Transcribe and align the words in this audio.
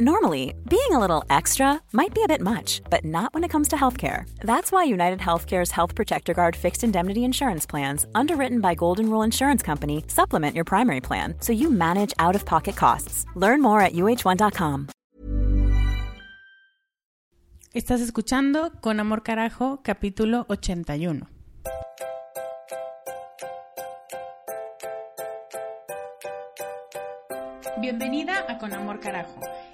Normally, 0.00 0.54
being 0.68 0.90
a 0.90 0.98
little 0.98 1.22
extra 1.30 1.80
might 1.92 2.12
be 2.12 2.24
a 2.24 2.26
bit 2.26 2.40
much, 2.40 2.82
but 2.90 3.04
not 3.04 3.32
when 3.32 3.44
it 3.44 3.48
comes 3.48 3.68
to 3.68 3.76
healthcare. 3.76 4.24
That's 4.40 4.72
why 4.72 4.82
United 4.82 5.20
Healthcare's 5.20 5.70
Health 5.70 5.94
Protector 5.94 6.34
Guard 6.34 6.56
fixed 6.56 6.82
indemnity 6.82 7.22
insurance 7.22 7.64
plans, 7.64 8.04
underwritten 8.12 8.60
by 8.60 8.74
Golden 8.74 9.08
Rule 9.08 9.22
Insurance 9.22 9.62
Company, 9.62 10.02
supplement 10.08 10.56
your 10.56 10.64
primary 10.64 11.00
plan 11.00 11.36
so 11.38 11.52
you 11.52 11.70
manage 11.70 12.12
out 12.18 12.34
of 12.34 12.44
pocket 12.44 12.74
costs. 12.74 13.24
Learn 13.36 13.62
more 13.62 13.80
at 13.80 13.92
uh1.com. 13.92 14.88
Estás 17.72 18.00
escuchando 18.00 18.72
Con 18.80 18.98
Amor 18.98 19.22
Carajo, 19.22 19.80
capítulo 19.84 20.44
81. 20.48 21.28
Bienvenida 27.80 28.44
a 28.48 28.58
Con 28.58 28.72
Amor 28.72 28.98
Carajo 28.98 29.40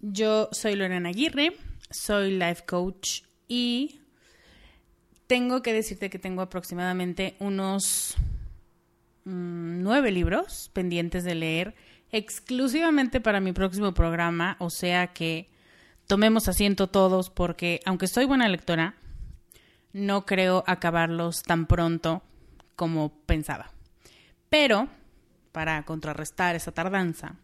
Yo 0.00 0.48
soy 0.52 0.76
Lorena 0.76 1.08
Aguirre, 1.08 1.56
soy 1.90 2.32
life 2.32 2.64
coach 2.66 3.22
y 3.48 4.00
tengo 5.26 5.62
que 5.62 5.72
decirte 5.72 6.10
que 6.10 6.18
tengo 6.18 6.42
aproximadamente 6.42 7.34
unos 7.38 8.14
mm, 9.24 9.82
nueve 9.82 10.10
libros 10.10 10.70
pendientes 10.72 11.24
de 11.24 11.34
leer 11.34 11.74
exclusivamente 12.12 13.20
para 13.20 13.40
mi 13.40 13.52
próximo 13.52 13.94
programa, 13.94 14.56
o 14.60 14.70
sea 14.70 15.08
que 15.08 15.48
tomemos 16.06 16.48
asiento 16.48 16.88
todos 16.88 17.30
porque 17.30 17.80
aunque 17.84 18.06
soy 18.06 18.26
buena 18.26 18.48
lectora, 18.48 18.96
no 19.92 20.26
creo 20.26 20.62
acabarlos 20.66 21.42
tan 21.42 21.66
pronto 21.66 22.22
como 22.76 23.18
pensaba. 23.24 23.70
Pero, 24.50 24.88
para 25.52 25.82
contrarrestar 25.84 26.54
esa 26.54 26.70
tardanza, 26.70 27.36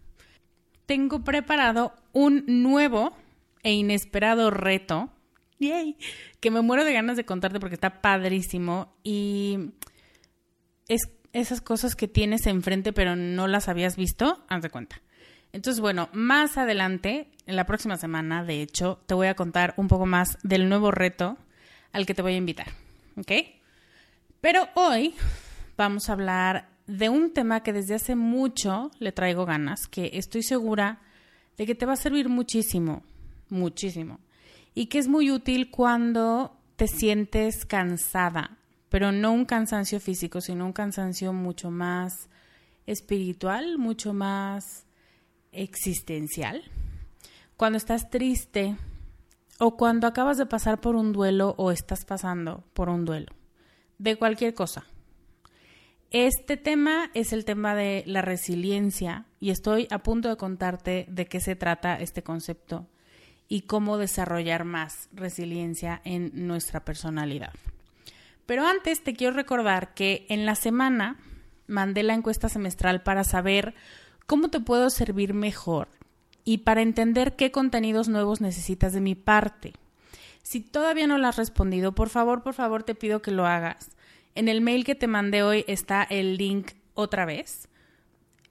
tengo 0.86 1.24
preparado 1.24 1.94
un 2.12 2.44
nuevo 2.46 3.16
e 3.62 3.72
inesperado 3.72 4.50
reto. 4.50 5.10
¡Yay! 5.58 5.96
Que 6.40 6.50
me 6.50 6.60
muero 6.60 6.84
de 6.84 6.92
ganas 6.92 7.16
de 7.16 7.24
contarte 7.24 7.60
porque 7.60 7.74
está 7.74 8.02
padrísimo. 8.02 8.94
Y 9.04 9.70
es 10.88 11.02
esas 11.32 11.60
cosas 11.60 11.96
que 11.96 12.08
tienes 12.08 12.46
enfrente 12.46 12.92
pero 12.92 13.16
no 13.16 13.48
las 13.48 13.68
habías 13.68 13.96
visto, 13.96 14.44
haz 14.48 14.62
de 14.62 14.70
cuenta. 14.70 15.00
Entonces, 15.52 15.80
bueno, 15.80 16.08
más 16.12 16.56
adelante, 16.56 17.28
en 17.46 17.56
la 17.56 17.66
próxima 17.66 17.96
semana, 17.98 18.42
de 18.42 18.62
hecho, 18.62 19.00
te 19.06 19.14
voy 19.14 19.26
a 19.26 19.34
contar 19.34 19.74
un 19.76 19.88
poco 19.88 20.06
más 20.06 20.38
del 20.42 20.68
nuevo 20.68 20.90
reto 20.90 21.36
al 21.92 22.06
que 22.06 22.14
te 22.14 22.22
voy 22.22 22.34
a 22.34 22.38
invitar. 22.38 22.68
¿Ok? 23.16 23.32
Pero 24.40 24.68
hoy 24.74 25.14
vamos 25.76 26.08
a 26.08 26.14
hablar 26.14 26.68
de 26.92 27.08
un 27.08 27.32
tema 27.32 27.62
que 27.62 27.72
desde 27.72 27.94
hace 27.94 28.14
mucho 28.14 28.90
le 28.98 29.12
traigo 29.12 29.46
ganas, 29.46 29.88
que 29.88 30.10
estoy 30.12 30.42
segura 30.42 31.00
de 31.56 31.64
que 31.64 31.74
te 31.74 31.86
va 31.86 31.94
a 31.94 31.96
servir 31.96 32.28
muchísimo, 32.28 33.02
muchísimo, 33.48 34.20
y 34.74 34.86
que 34.86 34.98
es 34.98 35.08
muy 35.08 35.30
útil 35.30 35.70
cuando 35.70 36.54
te 36.76 36.88
sientes 36.88 37.64
cansada, 37.64 38.58
pero 38.90 39.10
no 39.10 39.32
un 39.32 39.46
cansancio 39.46 40.00
físico, 40.00 40.42
sino 40.42 40.66
un 40.66 40.74
cansancio 40.74 41.32
mucho 41.32 41.70
más 41.70 42.28
espiritual, 42.84 43.78
mucho 43.78 44.12
más 44.12 44.84
existencial. 45.50 46.62
Cuando 47.56 47.78
estás 47.78 48.10
triste 48.10 48.76
o 49.58 49.78
cuando 49.78 50.06
acabas 50.06 50.36
de 50.36 50.44
pasar 50.44 50.78
por 50.78 50.96
un 50.96 51.14
duelo 51.14 51.54
o 51.56 51.70
estás 51.70 52.04
pasando 52.04 52.64
por 52.74 52.90
un 52.90 53.06
duelo, 53.06 53.32
de 53.96 54.16
cualquier 54.16 54.52
cosa. 54.52 54.84
Este 56.12 56.58
tema 56.58 57.10
es 57.14 57.32
el 57.32 57.46
tema 57.46 57.74
de 57.74 58.04
la 58.06 58.20
resiliencia 58.20 59.24
y 59.40 59.48
estoy 59.48 59.88
a 59.90 60.02
punto 60.02 60.28
de 60.28 60.36
contarte 60.36 61.06
de 61.08 61.24
qué 61.24 61.40
se 61.40 61.56
trata 61.56 61.98
este 61.98 62.22
concepto 62.22 62.86
y 63.48 63.62
cómo 63.62 63.96
desarrollar 63.96 64.66
más 64.66 65.08
resiliencia 65.14 66.02
en 66.04 66.46
nuestra 66.46 66.84
personalidad. 66.84 67.54
Pero 68.44 68.66
antes 68.66 69.02
te 69.02 69.14
quiero 69.14 69.34
recordar 69.34 69.94
que 69.94 70.26
en 70.28 70.44
la 70.44 70.54
semana 70.54 71.16
mandé 71.66 72.02
la 72.02 72.12
encuesta 72.12 72.50
semestral 72.50 73.02
para 73.02 73.24
saber 73.24 73.74
cómo 74.26 74.50
te 74.50 74.60
puedo 74.60 74.90
servir 74.90 75.32
mejor 75.32 75.88
y 76.44 76.58
para 76.58 76.82
entender 76.82 77.36
qué 77.36 77.50
contenidos 77.50 78.10
nuevos 78.10 78.42
necesitas 78.42 78.92
de 78.92 79.00
mi 79.00 79.14
parte. 79.14 79.72
Si 80.42 80.60
todavía 80.60 81.06
no 81.06 81.16
lo 81.16 81.26
has 81.26 81.36
respondido, 81.36 81.92
por 81.92 82.10
favor, 82.10 82.42
por 82.42 82.52
favor 82.52 82.82
te 82.82 82.94
pido 82.94 83.22
que 83.22 83.30
lo 83.30 83.46
hagas 83.46 83.88
en 84.34 84.48
el 84.48 84.60
mail 84.60 84.84
que 84.84 84.94
te 84.94 85.06
mandé 85.06 85.42
hoy 85.42 85.64
está 85.68 86.02
el 86.02 86.36
link 86.36 86.72
otra 86.94 87.24
vez. 87.24 87.68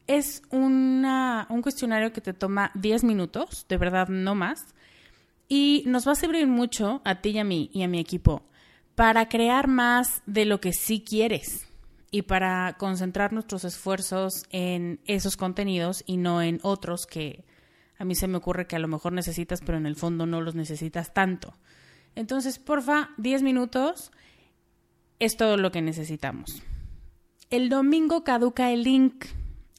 Es 0.07 0.41
una, 0.49 1.47
un 1.49 1.61
cuestionario 1.61 2.11
que 2.11 2.21
te 2.21 2.33
toma 2.33 2.71
10 2.75 3.03
minutos, 3.03 3.65
de 3.69 3.77
verdad 3.77 4.07
no 4.09 4.35
más, 4.35 4.73
y 5.47 5.83
nos 5.85 6.07
va 6.07 6.13
a 6.13 6.15
servir 6.15 6.47
mucho 6.47 7.01
a 7.03 7.21
ti 7.21 7.29
y 7.29 7.39
a 7.39 7.43
mí 7.43 7.69
y 7.73 7.83
a 7.83 7.87
mi 7.87 7.99
equipo 7.99 8.43
para 8.95 9.29
crear 9.29 9.67
más 9.67 10.21
de 10.25 10.45
lo 10.45 10.61
que 10.61 10.73
sí 10.73 11.03
quieres 11.03 11.67
y 12.11 12.23
para 12.23 12.75
concentrar 12.77 13.33
nuestros 13.33 13.63
esfuerzos 13.63 14.45
en 14.51 14.99
esos 15.05 15.37
contenidos 15.37 16.03
y 16.05 16.17
no 16.17 16.41
en 16.41 16.59
otros 16.61 17.05
que 17.05 17.45
a 17.97 18.05
mí 18.05 18.15
se 18.15 18.27
me 18.27 18.37
ocurre 18.37 18.67
que 18.67 18.75
a 18.75 18.79
lo 18.79 18.87
mejor 18.87 19.13
necesitas, 19.13 19.61
pero 19.61 19.77
en 19.77 19.85
el 19.85 19.95
fondo 19.95 20.25
no 20.25 20.41
los 20.41 20.55
necesitas 20.55 21.13
tanto. 21.13 21.53
Entonces, 22.15 22.59
porfa, 22.59 23.11
10 23.17 23.43
minutos 23.43 24.11
es 25.21 25.37
todo 25.37 25.55
lo 25.55 25.71
que 25.71 25.83
necesitamos. 25.83 26.63
El 27.51 27.69
domingo 27.69 28.23
caduca 28.23 28.71
el 28.71 28.83
link. 28.83 29.25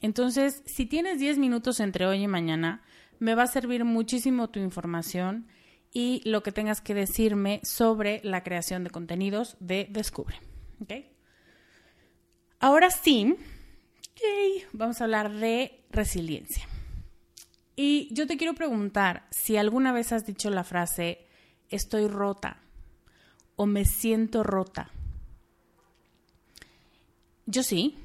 Entonces, 0.01 0.63
si 0.65 0.85
tienes 0.85 1.19
10 1.19 1.37
minutos 1.37 1.81
entre 1.81 2.05
hoy 2.05 2.23
y 2.23 2.27
mañana, 2.27 2.81
me 3.19 3.35
va 3.35 3.43
a 3.43 3.47
servir 3.47 3.83
muchísimo 3.83 4.49
tu 4.49 4.61
información 4.61 5.47
y 5.91 6.21
lo 6.23 6.43
que 6.43 6.53
tengas 6.53 6.79
que 6.79 6.93
decirme 6.93 7.59
sobre 7.63 8.21
la 8.23 8.41
creación 8.41 8.85
de 8.85 8.89
contenidos 8.89 9.57
de 9.59 9.87
Descubre. 9.91 10.39
Ahora 12.59 12.89
sí, 12.89 13.35
vamos 14.71 15.01
a 15.01 15.03
hablar 15.03 15.33
de 15.33 15.83
resiliencia. 15.89 16.65
Y 17.75 18.07
yo 18.13 18.27
te 18.27 18.37
quiero 18.37 18.53
preguntar 18.53 19.27
si 19.29 19.57
alguna 19.57 19.91
vez 19.91 20.13
has 20.13 20.25
dicho 20.25 20.49
la 20.49 20.63
frase 20.63 21.27
estoy 21.69 22.07
rota 22.07 22.61
o 23.57 23.65
me 23.65 23.83
siento 23.83 24.43
rota 24.43 24.89
yo 27.45 27.63
sí, 27.63 27.97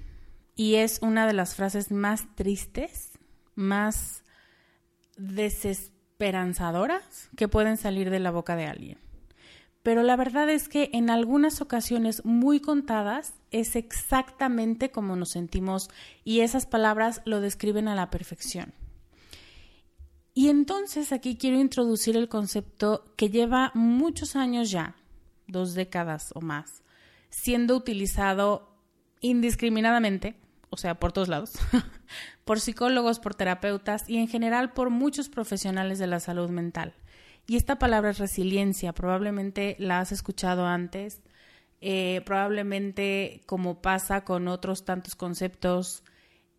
y 0.56 0.76
es 0.76 0.98
una 1.02 1.26
de 1.26 1.32
las 1.32 1.54
frases 1.54 1.92
más 1.92 2.34
tristes, 2.34 3.18
más 3.54 4.24
desesperanzadoras 5.16 7.30
que 7.36 7.48
pueden 7.48 7.76
salir 7.76 8.10
de 8.10 8.18
la 8.18 8.30
boca 8.30 8.56
de 8.56 8.66
alguien. 8.66 8.98
Pero 9.82 10.02
la 10.02 10.16
verdad 10.16 10.50
es 10.50 10.68
que 10.68 10.90
en 10.92 11.10
algunas 11.10 11.60
ocasiones 11.60 12.24
muy 12.24 12.60
contadas 12.60 13.34
es 13.50 13.76
exactamente 13.76 14.90
como 14.90 15.16
nos 15.16 15.30
sentimos 15.30 15.88
y 16.24 16.40
esas 16.40 16.66
palabras 16.66 17.22
lo 17.24 17.40
describen 17.40 17.88
a 17.88 17.94
la 17.94 18.10
perfección. 18.10 18.74
Y 20.34 20.50
entonces 20.50 21.12
aquí 21.12 21.36
quiero 21.36 21.58
introducir 21.58 22.16
el 22.16 22.28
concepto 22.28 23.04
que 23.16 23.30
lleva 23.30 23.72
muchos 23.74 24.36
años 24.36 24.70
ya, 24.70 24.96
dos 25.46 25.74
décadas 25.74 26.30
o 26.34 26.40
más, 26.40 26.82
siendo 27.30 27.76
utilizado 27.76 28.67
indiscriminadamente, 29.20 30.36
o 30.70 30.76
sea, 30.76 30.98
por 30.98 31.12
todos 31.12 31.28
lados, 31.28 31.52
por 32.44 32.60
psicólogos, 32.60 33.20
por 33.20 33.34
terapeutas 33.34 34.08
y 34.08 34.18
en 34.18 34.28
general 34.28 34.72
por 34.72 34.90
muchos 34.90 35.28
profesionales 35.28 35.98
de 35.98 36.06
la 36.06 36.20
salud 36.20 36.50
mental. 36.50 36.94
Y 37.46 37.56
esta 37.56 37.78
palabra 37.78 38.10
es 38.10 38.18
resiliencia, 38.18 38.92
probablemente 38.92 39.76
la 39.78 40.00
has 40.00 40.12
escuchado 40.12 40.66
antes, 40.66 41.22
eh, 41.80 42.20
probablemente 42.26 43.42
como 43.46 43.80
pasa 43.80 44.24
con 44.24 44.48
otros 44.48 44.84
tantos 44.84 45.14
conceptos, 45.14 46.02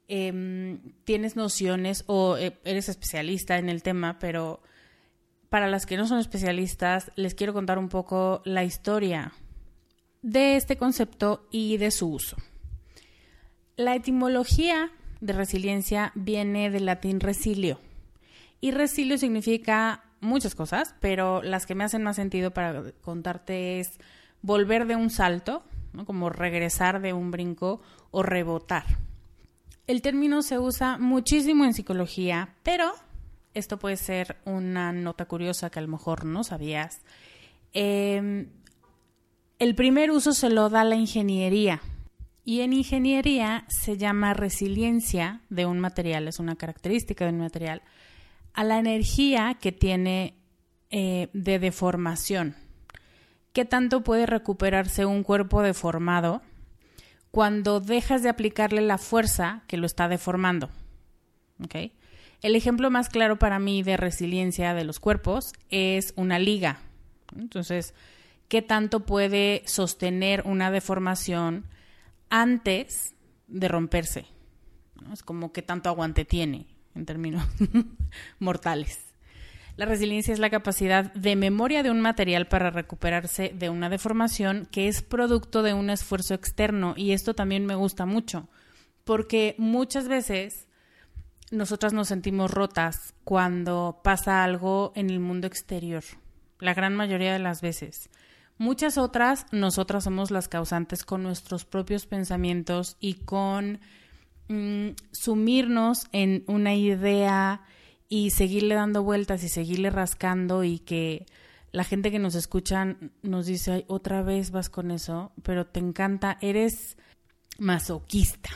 em, 0.08 0.80
tienes 1.04 1.36
nociones 1.36 2.04
o 2.08 2.38
eh, 2.38 2.58
eres 2.64 2.90
especialista 2.90 3.58
en 3.58 3.70
el 3.70 3.84
tema, 3.84 4.18
pero 4.18 4.62
para 5.50 5.68
las 5.68 5.86
que 5.86 5.98
no 5.98 6.08
son 6.08 6.20
especialistas, 6.20 7.12
les 7.16 7.36
quiero 7.36 7.54
contar 7.54 7.78
un 7.78 7.90
poco 7.90 8.42
la 8.46 8.64
historia 8.64 9.34
de 10.22 10.56
este 10.56 10.78
concepto 10.78 11.48
y 11.52 11.78
de 11.78 11.92
su 11.92 12.10
uso. 12.10 12.38
La 13.80 13.96
etimología 13.96 14.92
de 15.22 15.32
resiliencia 15.32 16.12
viene 16.14 16.70
del 16.70 16.86
latín 16.86 17.22
resilio. 17.22 17.80
Y 18.60 18.72
resilio 18.72 19.18
significa 19.18 20.04
muchas 20.20 20.54
cosas, 20.54 20.96
pero 21.00 21.42
las 21.42 21.66
que 21.66 21.76
me 21.76 21.86
hacen 21.86 22.04
más 22.04 22.18
sentido 22.18 22.52
para 22.52 22.92
contarte 23.00 23.80
es 23.80 23.98
volver 24.42 24.86
de 24.86 24.98
un 24.98 25.10
salto, 25.10 25.64
como 26.06 26.30
regresar 26.30 27.00
de 27.00 27.14
un 27.14 27.32
brinco 27.32 27.80
o 28.12 28.22
rebotar. 28.22 28.84
El 29.88 30.02
término 30.02 30.42
se 30.42 30.60
usa 30.60 30.98
muchísimo 30.98 31.64
en 31.64 31.74
psicología, 31.74 32.56
pero 32.64 32.92
esto 33.54 33.80
puede 33.80 33.96
ser 33.96 34.40
una 34.44 34.92
nota 34.92 35.24
curiosa 35.24 35.70
que 35.70 35.80
a 35.80 35.84
lo 35.84 35.88
mejor 35.88 36.26
no 36.26 36.44
sabías. 36.44 37.00
Em, 37.72 38.50
el 39.58 39.74
primer 39.74 40.12
uso 40.12 40.34
se 40.34 40.50
lo 40.50 40.68
da 40.68 40.84
la 40.84 40.96
ingeniería. 40.96 41.80
Y 42.50 42.62
en 42.62 42.74
ingeniería 42.74 43.64
se 43.68 43.96
llama 43.96 44.34
resiliencia 44.34 45.42
de 45.52 45.68
un 45.68 45.80
material, 45.80 46.28
es 46.28 46.40
una 46.40 46.56
característica 46.56 47.24
de 47.24 47.32
un 47.32 47.38
material, 47.38 47.84
a 48.56 48.64
la 48.64 48.80
energía 48.80 49.56
que 49.62 49.72
tiene 49.72 50.34
eh, 50.90 51.30
de 51.34 51.60
deformación. 51.60 52.56
¿Qué 53.54 53.66
tanto 53.66 54.02
puede 54.02 54.26
recuperarse 54.26 55.06
un 55.06 55.22
cuerpo 55.22 55.62
deformado 55.62 56.42
cuando 57.30 57.82
dejas 57.82 58.24
de 58.24 58.30
aplicarle 58.30 58.82
la 58.82 58.98
fuerza 58.98 59.62
que 59.68 59.78
lo 59.78 59.86
está 59.86 60.08
deformando? 60.08 60.72
El 62.42 62.56
ejemplo 62.56 62.90
más 62.90 63.10
claro 63.10 63.38
para 63.38 63.60
mí 63.60 63.84
de 63.84 63.96
resiliencia 63.96 64.74
de 64.74 64.86
los 64.86 65.00
cuerpos 65.00 65.54
es 65.70 66.14
una 66.16 66.40
liga. 66.40 66.80
Entonces, 67.38 67.94
¿qué 68.48 68.64
tanto 68.64 69.02
puede 69.02 69.62
sostener 69.68 70.42
una 70.48 70.72
deformación 70.72 71.66
antes 72.30 73.16
de 73.48 73.68
romperse? 73.68 74.26
Es 75.14 75.24
como 75.24 75.52
qué 75.52 75.62
tanto 75.62 75.90
aguante 75.90 76.26
tiene 76.26 76.68
en 76.96 77.06
términos 77.06 77.44
mortales. 78.40 79.00
La 79.78 79.86
resiliencia 79.86 80.34
es 80.34 80.40
la 80.40 80.50
capacidad 80.50 81.14
de 81.14 81.38
memoria 81.38 81.84
de 81.84 81.90
un 81.90 82.02
material 82.02 82.48
para 82.48 82.70
recuperarse 82.70 83.54
de 83.56 83.70
una 83.70 83.90
deformación 83.90 84.68
que 84.72 84.90
es 84.90 85.02
producto 85.02 85.64
de 85.64 85.74
un 85.74 85.90
esfuerzo 85.90 86.34
externo 86.34 86.96
y 86.98 87.14
esto 87.14 87.34
también 87.34 87.66
me 87.66 87.76
gusta 87.76 88.06
mucho 88.06 88.50
porque 89.10 89.56
muchas 89.58 90.08
veces 90.08 90.68
nosotras 91.50 91.94
nos 91.94 92.10
sentimos 92.10 92.52
rotas 92.52 93.16
cuando 93.24 94.02
pasa 94.04 94.44
algo 94.44 94.92
en 94.96 95.10
el 95.10 95.20
mundo 95.20 95.48
exterior, 95.48 96.04
la 96.60 96.76
gran 96.76 96.96
mayoría 96.96 97.34
de 97.34 97.40
las 97.40 97.62
veces. 97.62 98.12
Muchas 98.60 99.00
otras, 99.00 99.48
nosotras 99.52 100.04
somos 100.04 100.30
las 100.30 100.48
causantes 100.48 101.04
con 101.04 101.24
nuestros 101.24 101.66
propios 101.66 102.06
pensamientos 102.06 102.98
y 103.00 103.16
con 103.16 103.80
Mm, 104.50 104.96
sumirnos 105.12 106.08
en 106.12 106.44
una 106.48 106.74
idea 106.74 107.62
y 108.10 108.32
seguirle 108.32 108.74
dando 108.74 109.04
vueltas 109.04 109.44
y 109.44 109.50
seguirle 109.50 109.92
rascando 109.92 110.64
y 110.64 110.80
que 110.80 111.28
la 111.72 111.84
gente 111.84 112.10
que 112.10 112.18
nos 112.18 112.34
escucha 112.34 112.98
nos 113.22 113.46
dice, 113.46 113.86
otra 113.88 114.24
vez 114.24 114.50
vas 114.50 114.72
con 114.72 114.90
eso, 114.90 115.32
pero 115.44 115.68
te 115.68 115.80
encanta, 115.80 116.40
eres 116.42 116.98
masoquista. 117.60 118.50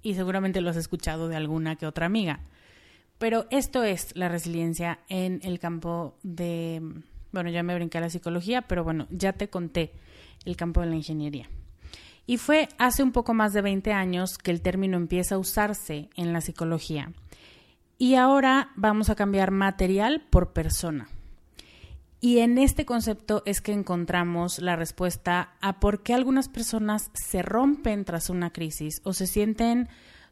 Y 0.00 0.14
seguramente 0.14 0.60
lo 0.60 0.70
has 0.70 0.76
escuchado 0.76 1.26
de 1.26 1.34
alguna 1.34 1.74
que 1.74 1.88
otra 1.88 2.06
amiga. 2.06 2.38
Pero 3.18 3.46
esto 3.50 3.82
es 3.82 4.14
la 4.14 4.28
resiliencia 4.28 5.00
en 5.08 5.40
el 5.42 5.58
campo 5.58 6.16
de, 6.22 6.80
bueno, 7.36 7.50
ya 7.50 7.62
me 7.62 7.74
brinqué 7.74 7.98
a 7.98 8.00
la 8.00 8.10
psicología, 8.10 8.62
pero 8.62 8.82
bueno, 8.82 9.06
ya 9.10 9.34
te 9.34 9.48
conté 9.48 9.92
el 10.46 10.56
campo 10.56 10.80
de 10.80 10.86
la 10.86 10.96
ingeniería. 10.96 11.48
Y 12.26 12.38
fue 12.38 12.68
hace 12.78 13.02
un 13.02 13.12
poco 13.12 13.34
más 13.34 13.52
de 13.52 13.60
20 13.60 13.92
años 13.92 14.38
que 14.38 14.50
el 14.50 14.62
término 14.62 14.96
empieza 14.96 15.34
a 15.34 15.38
usarse 15.38 16.08
en 16.16 16.32
la 16.32 16.40
psicología. 16.40 17.12
Y 17.98 18.14
ahora 18.14 18.70
vamos 18.74 19.10
a 19.10 19.14
cambiar 19.14 19.50
material 19.50 20.26
por 20.30 20.54
persona. 20.54 21.08
Y 22.20 22.38
en 22.38 22.56
este 22.56 22.86
concepto 22.86 23.42
es 23.44 23.60
que 23.60 23.72
encontramos 23.72 24.58
la 24.58 24.74
respuesta 24.74 25.52
a 25.60 25.78
por 25.78 26.02
qué 26.02 26.14
algunas 26.14 26.48
personas 26.48 27.10
se 27.12 27.42
rompen 27.42 28.06
tras 28.06 28.30
una 28.30 28.50
crisis 28.50 29.02
o 29.04 29.12
se 29.12 29.26
sienten 29.26 29.88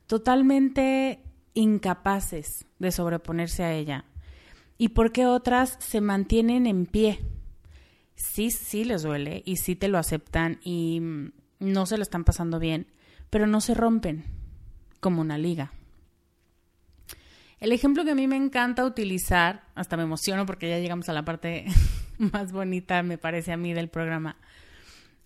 totalmente 0.07 1.21
incapaces 1.53 2.65
de 2.79 2.91
sobreponerse 2.91 3.63
a 3.63 3.75
ella 3.75 4.07
y 4.79 4.89
por 4.89 5.13
qué 5.13 5.27
otras 5.27 5.77
se 5.81 6.01
mantienen 6.01 6.67
en 6.67 6.87
pie. 6.87 7.21
Sí, 8.15 8.51
sí 8.51 8.85
les 8.85 9.03
duele 9.03 9.43
y 9.45 9.57
sí 9.57 9.77
te 9.77 9.89
lo 9.89 9.99
aceptan 9.99 10.59
y 10.63 11.01
no 11.59 11.87
se 11.87 11.97
lo 11.97 12.03
están 12.03 12.25
pasando 12.25 12.59
bien, 12.59 12.87
pero 13.31 13.47
no 13.47 13.61
se 13.61 13.75
rompen 13.75 14.25
como 15.01 15.21
una 15.21 15.39
liga. 15.39 15.73
El 17.61 17.73
ejemplo 17.73 18.05
que 18.05 18.11
a 18.11 18.15
mí 18.15 18.27
me 18.29 18.37
encanta 18.37 18.85
utilizar, 18.85 19.65
hasta 19.75 19.97
me 19.97 20.03
emociono 20.03 20.45
porque 20.47 20.69
ya 20.69 20.79
llegamos 20.79 21.09
a 21.09 21.13
la 21.13 21.25
parte 21.25 21.65
más 22.19 22.53
bonita, 22.53 23.03
me 23.03 23.19
parece 23.19 23.53
a 23.53 23.57
mí, 23.57 23.73
del 23.73 23.89
programa. 23.89 24.37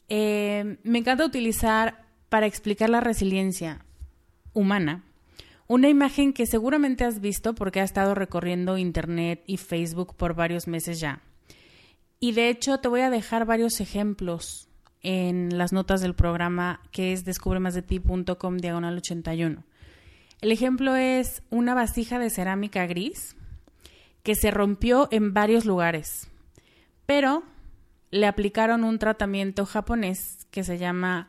Eh, 0.08 0.78
me 0.84 0.98
encanta 0.98 1.24
utilizar 1.24 2.04
para 2.28 2.46
explicar 2.46 2.90
la 2.90 3.00
resiliencia 3.00 3.84
humana 4.52 5.04
una 5.68 5.88
imagen 5.88 6.32
que 6.32 6.46
seguramente 6.46 7.04
has 7.04 7.20
visto 7.20 7.54
porque 7.54 7.80
ha 7.80 7.84
estado 7.84 8.14
recorriendo 8.14 8.78
Internet 8.78 9.44
y 9.46 9.58
Facebook 9.58 10.16
por 10.16 10.34
varios 10.34 10.66
meses 10.66 10.98
ya. 10.98 11.22
Y 12.18 12.32
de 12.32 12.48
hecho 12.48 12.78
te 12.78 12.88
voy 12.88 13.02
a 13.02 13.10
dejar 13.10 13.44
varios 13.44 13.80
ejemplos 13.80 14.68
en 15.02 15.56
las 15.56 15.72
notas 15.72 16.00
del 16.00 16.14
programa 16.14 16.80
que 16.90 17.12
es 17.12 17.24
descubremasdeti.com 17.24 18.56
diagonal 18.56 18.96
81. 18.96 19.62
El 20.40 20.52
ejemplo 20.52 20.96
es 20.96 21.42
una 21.50 21.74
vasija 21.74 22.18
de 22.18 22.30
cerámica 22.30 22.86
gris 22.86 23.36
que 24.22 24.34
se 24.34 24.50
rompió 24.50 25.08
en 25.10 25.34
varios 25.34 25.64
lugares, 25.64 26.28
pero 27.06 27.42
le 28.10 28.26
aplicaron 28.26 28.84
un 28.84 28.98
tratamiento 28.98 29.66
japonés 29.66 30.46
que 30.50 30.64
se 30.64 30.78
llama, 30.78 31.28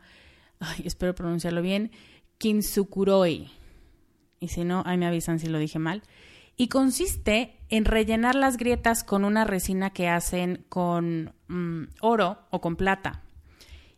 espero 0.84 1.14
pronunciarlo 1.14 1.62
bien, 1.62 1.92
Kinsukuroi. 2.38 3.59
Y 4.40 4.50
si 4.50 4.64
no, 4.64 4.84
ahí 4.86 4.98
me 4.98 5.06
avisan 5.06 5.40
si 5.40 5.48
lo 5.48 5.58
dije 5.60 5.80
mal. 5.80 6.04
Y 6.56 6.68
consiste 6.68 7.58
en 7.70 7.86
rellenar 7.86 8.36
las 8.36 8.58
grietas 8.58 9.04
con 9.04 9.24
una 9.24 9.46
resina 9.46 9.92
que 9.92 10.10
hacen 10.10 10.66
con 10.70 11.34
mm, 11.48 11.84
oro 12.02 12.40
o 12.50 12.62
con 12.62 12.76
plata. 12.76 13.24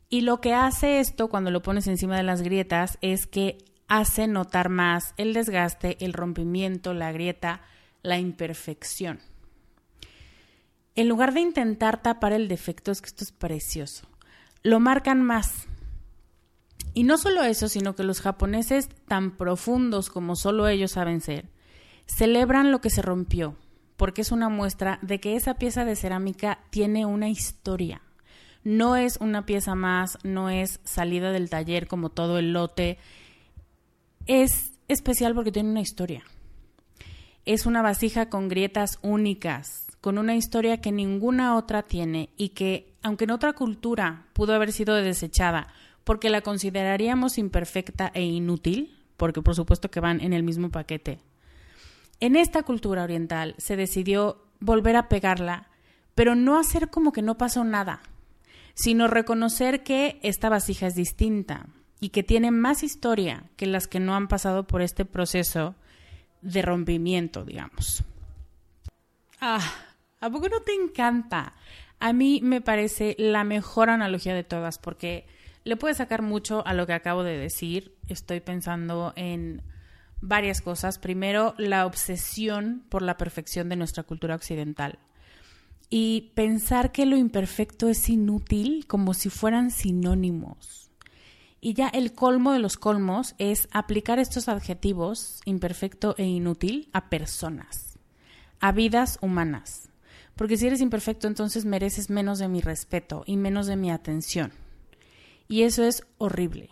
Y 0.09 0.21
lo 0.21 0.41
que 0.41 0.53
hace 0.53 0.99
esto 0.99 1.29
cuando 1.29 1.51
lo 1.51 1.61
pones 1.61 1.87
encima 1.87 2.17
de 2.17 2.23
las 2.23 2.41
grietas 2.41 2.97
es 3.01 3.27
que 3.27 3.57
hace 3.87 4.27
notar 4.27 4.69
más 4.69 5.13
el 5.17 5.33
desgaste, 5.33 5.97
el 6.03 6.13
rompimiento, 6.13 6.93
la 6.93 7.11
grieta, 7.11 7.61
la 8.03 8.19
imperfección. 8.19 9.19
En 10.95 11.07
lugar 11.07 11.33
de 11.33 11.39
intentar 11.39 12.01
tapar 12.01 12.33
el 12.33 12.47
defecto, 12.47 12.91
es 12.91 13.01
que 13.01 13.07
esto 13.07 13.23
es 13.23 13.31
precioso, 13.31 14.07
lo 14.63 14.79
marcan 14.79 15.23
más. 15.23 15.67
Y 16.93 17.03
no 17.03 17.17
solo 17.17 17.43
eso, 17.43 17.69
sino 17.69 17.95
que 17.95 18.03
los 18.03 18.21
japoneses, 18.21 18.89
tan 19.07 19.37
profundos 19.37 20.09
como 20.09 20.35
solo 20.35 20.67
ellos 20.67 20.91
saben 20.91 21.21
ser, 21.21 21.49
celebran 22.05 22.71
lo 22.71 22.81
que 22.81 22.89
se 22.89 23.01
rompió, 23.01 23.55
porque 23.97 24.21
es 24.21 24.31
una 24.31 24.49
muestra 24.49 24.99
de 25.01 25.19
que 25.19 25.35
esa 25.35 25.55
pieza 25.55 25.85
de 25.85 25.95
cerámica 25.95 26.59
tiene 26.69 27.05
una 27.05 27.29
historia 27.29 28.01
no 28.63 28.95
es 28.95 29.17
una 29.17 29.45
pieza 29.45 29.75
más, 29.75 30.17
no 30.23 30.49
es 30.49 30.79
salida 30.83 31.31
del 31.31 31.49
taller 31.49 31.87
como 31.87 32.09
todo 32.09 32.37
el 32.37 32.53
lote. 32.53 32.97
Es 34.27 34.73
especial 34.87 35.33
porque 35.33 35.51
tiene 35.51 35.69
una 35.69 35.81
historia. 35.81 36.23
Es 37.45 37.65
una 37.65 37.81
vasija 37.81 38.29
con 38.29 38.49
grietas 38.49 38.99
únicas, 39.01 39.87
con 39.99 40.17
una 40.19 40.35
historia 40.35 40.79
que 40.79 40.91
ninguna 40.91 41.55
otra 41.55 41.81
tiene 41.83 42.29
y 42.37 42.49
que, 42.49 42.93
aunque 43.01 43.23
en 43.23 43.31
otra 43.31 43.53
cultura 43.53 44.27
pudo 44.33 44.53
haber 44.53 44.71
sido 44.71 44.95
desechada 44.95 45.67
porque 46.03 46.29
la 46.29 46.41
consideraríamos 46.41 47.37
imperfecta 47.37 48.11
e 48.13 48.23
inútil, 48.23 48.97
porque 49.17 49.41
por 49.41 49.55
supuesto 49.55 49.91
que 49.91 49.99
van 49.99 50.21
en 50.21 50.33
el 50.33 50.43
mismo 50.43 50.69
paquete, 50.69 51.19
en 52.19 52.35
esta 52.35 52.63
cultura 52.63 53.03
oriental 53.03 53.55
se 53.57 53.75
decidió 53.75 54.43
volver 54.59 54.95
a 54.95 55.09
pegarla, 55.09 55.69
pero 56.15 56.35
no 56.35 56.59
hacer 56.59 56.89
como 56.89 57.11
que 57.11 57.21
no 57.21 57.37
pasó 57.37 57.63
nada, 57.63 58.01
sino 58.73 59.07
reconocer 59.07 59.83
que 59.83 60.19
esta 60.21 60.49
vasija 60.49 60.87
es 60.87 60.95
distinta 60.95 61.67
y 61.99 62.09
que 62.09 62.23
tiene 62.23 62.51
más 62.51 62.83
historia 62.83 63.43
que 63.57 63.65
las 63.65 63.87
que 63.87 63.99
no 63.99 64.15
han 64.15 64.27
pasado 64.27 64.67
por 64.67 64.81
este 64.81 65.05
proceso 65.05 65.75
de 66.41 66.61
rompimiento, 66.61 67.45
digamos. 67.45 68.03
Ah, 69.39 69.61
¿a 70.19 70.29
poco 70.29 70.49
no 70.49 70.61
te 70.61 70.73
encanta? 70.73 71.53
A 71.99 72.13
mí 72.13 72.39
me 72.43 72.61
parece 72.61 73.15
la 73.17 73.43
mejor 73.43 73.89
analogía 73.89 74.33
de 74.33 74.43
todas 74.43 74.79
porque 74.79 75.25
le 75.63 75.75
puede 75.77 75.93
sacar 75.93 76.21
mucho 76.21 76.65
a 76.65 76.73
lo 76.73 76.87
que 76.87 76.93
acabo 76.93 77.23
de 77.23 77.37
decir. 77.37 77.95
Estoy 78.07 78.39
pensando 78.39 79.13
en 79.15 79.61
varias 80.21 80.61
cosas. 80.61 80.99
Primero, 80.99 81.53
la 81.57 81.85
obsesión 81.85 82.83
por 82.89 83.01
la 83.01 83.17
perfección 83.17 83.69
de 83.69 83.75
nuestra 83.75 84.03
cultura 84.03 84.35
occidental. 84.35 84.99
Y 85.89 86.31
pensar 86.35 86.91
que 86.91 87.05
lo 87.05 87.17
imperfecto 87.17 87.89
es 87.89 88.07
inútil 88.09 88.85
como 88.87 89.13
si 89.13 89.29
fueran 89.29 89.71
sinónimos. 89.71 90.89
Y 91.59 91.73
ya 91.73 91.89
el 91.89 92.13
colmo 92.13 92.53
de 92.53 92.59
los 92.59 92.77
colmos 92.77 93.35
es 93.37 93.67
aplicar 93.71 94.17
estos 94.17 94.47
adjetivos, 94.47 95.41
imperfecto 95.45 96.15
e 96.17 96.23
inútil, 96.23 96.89
a 96.91 97.09
personas, 97.09 97.99
a 98.59 98.71
vidas 98.71 99.19
humanas. 99.21 99.89
Porque 100.35 100.57
si 100.57 100.65
eres 100.65 100.81
imperfecto, 100.81 101.27
entonces 101.27 101.65
mereces 101.65 102.09
menos 102.09 102.39
de 102.39 102.47
mi 102.47 102.61
respeto 102.61 103.23
y 103.27 103.37
menos 103.37 103.67
de 103.67 103.75
mi 103.75 103.91
atención. 103.91 104.53
Y 105.51 105.63
eso 105.63 105.83
es 105.83 106.07
horrible. 106.17 106.69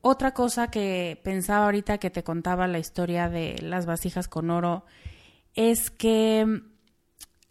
Otra 0.00 0.34
cosa 0.34 0.68
que 0.68 1.20
pensaba 1.22 1.66
ahorita 1.66 1.98
que 1.98 2.10
te 2.10 2.24
contaba 2.24 2.66
la 2.66 2.80
historia 2.80 3.28
de 3.28 3.56
las 3.62 3.86
vasijas 3.86 4.26
con 4.26 4.50
oro 4.50 4.84
es 5.54 5.90
que 5.90 6.44
mm, 6.44 6.62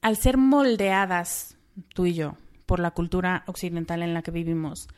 al 0.01 0.17
ser 0.17 0.37
moldeadas, 0.37 1.57
tú 1.95 2.05
y 2.05 2.13
yo, 2.13 2.35
por 2.65 2.81
la 2.81 2.91
cultura 2.91 3.45
occidental 3.47 4.03
en 4.03 4.13
la 4.13 4.21
que 4.21 4.31
vivimos, 4.31 4.89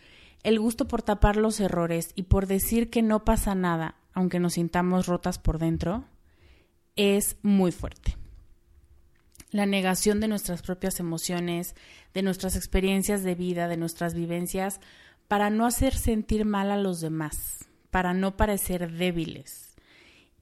el 0.41 0.59
gusto 0.59 0.87
por 0.87 1.03
tapar 1.03 1.37
los 1.37 1.59
errores 1.59 2.11
y 2.15 2.23
por 2.23 2.47
decir 2.47 2.89
que 2.89 3.03
no 3.03 3.23
pasa 3.23 3.53
nada, 3.53 3.95
aunque 4.13 4.39
nos 4.39 4.53
sintamos 4.53 5.05
rotas 5.05 5.37
por 5.37 5.59
dentro, 5.59 6.05
es 6.95 7.37
muy 7.43 7.71
fuerte. 7.71 8.17
La 9.55 9.65
negación 9.65 10.19
de 10.19 10.27
nuestras 10.27 10.61
propias 10.61 10.99
emociones, 10.99 11.75
de 12.13 12.23
nuestras 12.23 12.57
experiencias 12.57 13.23
de 13.23 13.35
vida, 13.35 13.69
de 13.69 13.77
nuestras 13.77 14.13
vivencias, 14.13 14.81
para 15.29 15.49
no 15.49 15.65
hacer 15.65 15.95
sentir 15.95 16.43
mal 16.43 16.71
a 16.71 16.77
los 16.77 16.99
demás, 16.99 17.63
para 17.89 18.13
no 18.13 18.35
parecer 18.35 18.91
débiles. 18.91 19.77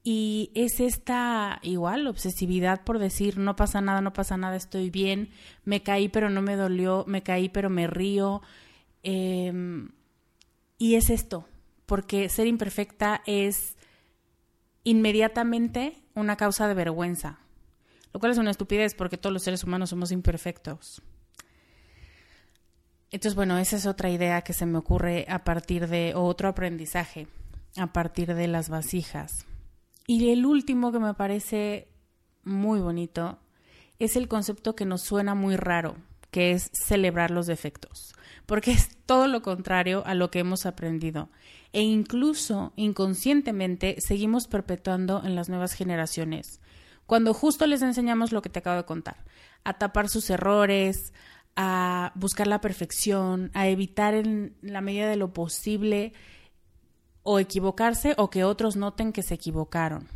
Y 0.02 0.50
es 0.56 0.80
esta 0.80 1.60
igual 1.62 2.08
obsesividad 2.08 2.82
por 2.82 2.98
decir 2.98 3.38
no 3.38 3.54
pasa 3.54 3.80
nada, 3.80 4.00
no 4.00 4.12
pasa 4.12 4.36
nada, 4.36 4.56
estoy 4.56 4.90
bien, 4.90 5.28
me 5.64 5.84
caí 5.84 6.08
pero 6.08 6.28
no 6.28 6.42
me 6.42 6.56
dolió, 6.56 7.04
me 7.06 7.22
caí 7.22 7.48
pero 7.48 7.70
me 7.70 7.86
río. 7.86 8.42
Em, 9.04 9.90
y 10.76 10.96
es 10.96 11.08
esto, 11.08 11.46
porque 11.86 12.28
ser 12.28 12.48
imperfecta 12.48 13.22
es 13.26 13.76
inmediatamente 14.82 16.02
una 16.16 16.36
causa 16.36 16.66
de 16.66 16.74
vergüenza, 16.74 17.43
lo 18.14 18.20
cual 18.20 18.32
es 18.32 18.38
una 18.38 18.52
estupidez 18.52 18.94
porque 18.94 19.18
todos 19.18 19.32
los 19.32 19.42
seres 19.42 19.64
humanos 19.64 19.90
somos 19.90 20.12
imperfectos. 20.12 21.02
Entonces, 23.10 23.34
bueno, 23.34 23.58
esa 23.58 23.76
es 23.76 23.86
otra 23.86 24.08
idea 24.08 24.42
que 24.42 24.52
se 24.52 24.66
me 24.66 24.78
ocurre 24.78 25.26
a 25.28 25.44
partir 25.44 25.88
de, 25.88 26.14
o 26.14 26.22
otro 26.22 26.48
aprendizaje 26.48 27.26
a 27.76 27.92
partir 27.92 28.34
de 28.34 28.46
las 28.46 28.68
vasijas. 28.68 29.46
Y 30.06 30.30
el 30.30 30.46
último 30.46 30.92
que 30.92 31.00
me 31.00 31.14
parece 31.14 31.88
muy 32.44 32.78
bonito 32.80 33.38
es 33.98 34.14
el 34.14 34.28
concepto 34.28 34.76
que 34.76 34.84
nos 34.84 35.02
suena 35.02 35.34
muy 35.34 35.56
raro, 35.56 35.96
que 36.30 36.52
es 36.52 36.70
celebrar 36.72 37.32
los 37.32 37.46
defectos, 37.46 38.14
porque 38.46 38.70
es 38.70 38.96
todo 39.06 39.26
lo 39.26 39.42
contrario 39.42 40.04
a 40.06 40.14
lo 40.14 40.30
que 40.30 40.40
hemos 40.40 40.66
aprendido 40.66 41.30
e 41.72 41.82
incluso 41.82 42.72
inconscientemente 42.76 43.96
seguimos 43.98 44.46
perpetuando 44.46 45.22
en 45.24 45.34
las 45.34 45.48
nuevas 45.48 45.72
generaciones, 45.72 46.60
cuando 47.06 47.34
justo 47.34 47.66
les 47.66 47.82
enseñamos 47.82 48.32
lo 48.32 48.42
que 48.42 48.48
te 48.48 48.60
acabo 48.60 48.76
de 48.76 48.84
contar, 48.84 49.24
a 49.64 49.74
tapar 49.74 50.08
sus 50.08 50.30
errores, 50.30 51.12
a 51.56 52.12
buscar 52.14 52.46
la 52.46 52.60
perfección, 52.60 53.50
a 53.54 53.68
evitar 53.68 54.14
en 54.14 54.56
la 54.62 54.80
medida 54.80 55.08
de 55.08 55.16
lo 55.16 55.32
posible 55.32 56.12
o 57.22 57.38
equivocarse 57.38 58.14
o 58.16 58.30
que 58.30 58.44
otros 58.44 58.76
noten 58.76 59.12
que 59.12 59.22
se 59.22 59.34
equivocaron. 59.34 60.08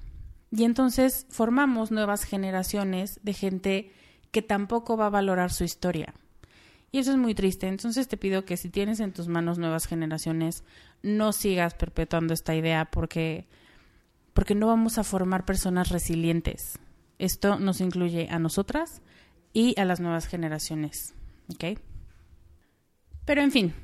Y 0.51 0.65
entonces 0.65 1.27
formamos 1.31 1.91
nuevas 1.91 2.25
generaciones 2.25 3.21
de 3.23 3.33
gente 3.35 3.93
que 4.31 4.43
tampoco 4.43 4.97
va 4.97 5.07
a 5.07 5.11
valorar 5.11 5.53
su 5.53 5.65
historia. 5.65 6.15
Y 6.91 6.99
eso 6.99 7.11
es 7.11 7.19
muy 7.19 7.35
triste. 7.35 7.67
Entonces 7.67 8.09
te 8.09 8.17
pido 8.17 8.45
que 8.45 8.57
si 8.57 8.71
tienes 8.71 9.01
en 9.01 9.13
tus 9.13 9.29
manos 9.29 9.59
nuevas 9.59 9.87
generaciones, 9.87 10.65
no 11.03 11.33
sigas 11.33 11.75
perpetuando 11.75 12.33
esta 12.35 12.55
idea 12.55 12.87
porque 12.87 13.47
porque 14.39 14.55
no 14.55 14.69
vamos 14.69 14.99
a 14.99 15.03
formar 15.03 15.45
personas 15.45 15.89
resilientes. 15.89 16.79
Esto 17.19 17.59
nos 17.59 17.81
incluye 17.81 18.29
a 18.31 18.39
nosotras 18.39 19.03
y 19.53 19.75
a 19.81 19.85
las 19.85 19.99
nuevas 19.99 20.29
generaciones. 20.29 21.13
Pero 23.25 23.43
en 23.43 23.51
fin, 23.51 23.75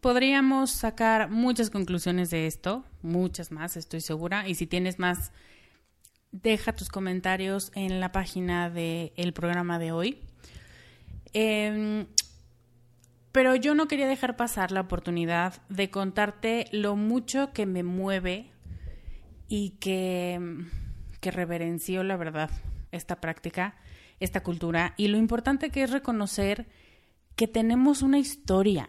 podríamos 0.00 0.70
sacar 0.70 1.28
muchas 1.28 1.70
conclusiones 1.70 2.30
de 2.30 2.46
esto, 2.46 2.84
muchas 3.02 3.50
más, 3.50 3.76
estoy 3.76 4.00
segura, 4.00 4.48
y 4.48 4.54
si 4.54 4.68
tienes 4.68 5.00
más, 5.00 5.32
deja 6.30 6.72
tus 6.72 6.88
comentarios 6.88 7.72
en 7.74 7.98
la 7.98 8.12
página 8.12 8.70
del 8.70 9.32
programa 9.34 9.80
de 9.80 9.90
hoy. 9.90 10.20
Em, 11.32 12.06
pero 13.32 13.56
yo 13.56 13.74
no 13.74 13.88
quería 13.88 14.06
dejar 14.06 14.36
pasar 14.36 14.70
la 14.70 14.82
oportunidad 14.82 15.60
de 15.68 15.90
contarte 15.90 16.66
lo 16.70 16.94
mucho 16.94 17.52
que 17.52 17.66
me 17.66 17.82
mueve 17.82 18.52
y 19.48 19.70
que, 19.80 20.40
que 21.20 21.30
reverencio, 21.30 22.02
la 22.02 22.16
verdad, 22.16 22.50
esta 22.92 23.20
práctica, 23.20 23.76
esta 24.20 24.42
cultura, 24.42 24.94
y 24.96 25.08
lo 25.08 25.18
importante 25.18 25.70
que 25.70 25.82
es 25.82 25.90
reconocer 25.90 26.66
que 27.36 27.46
tenemos 27.46 28.02
una 28.02 28.18
historia 28.18 28.88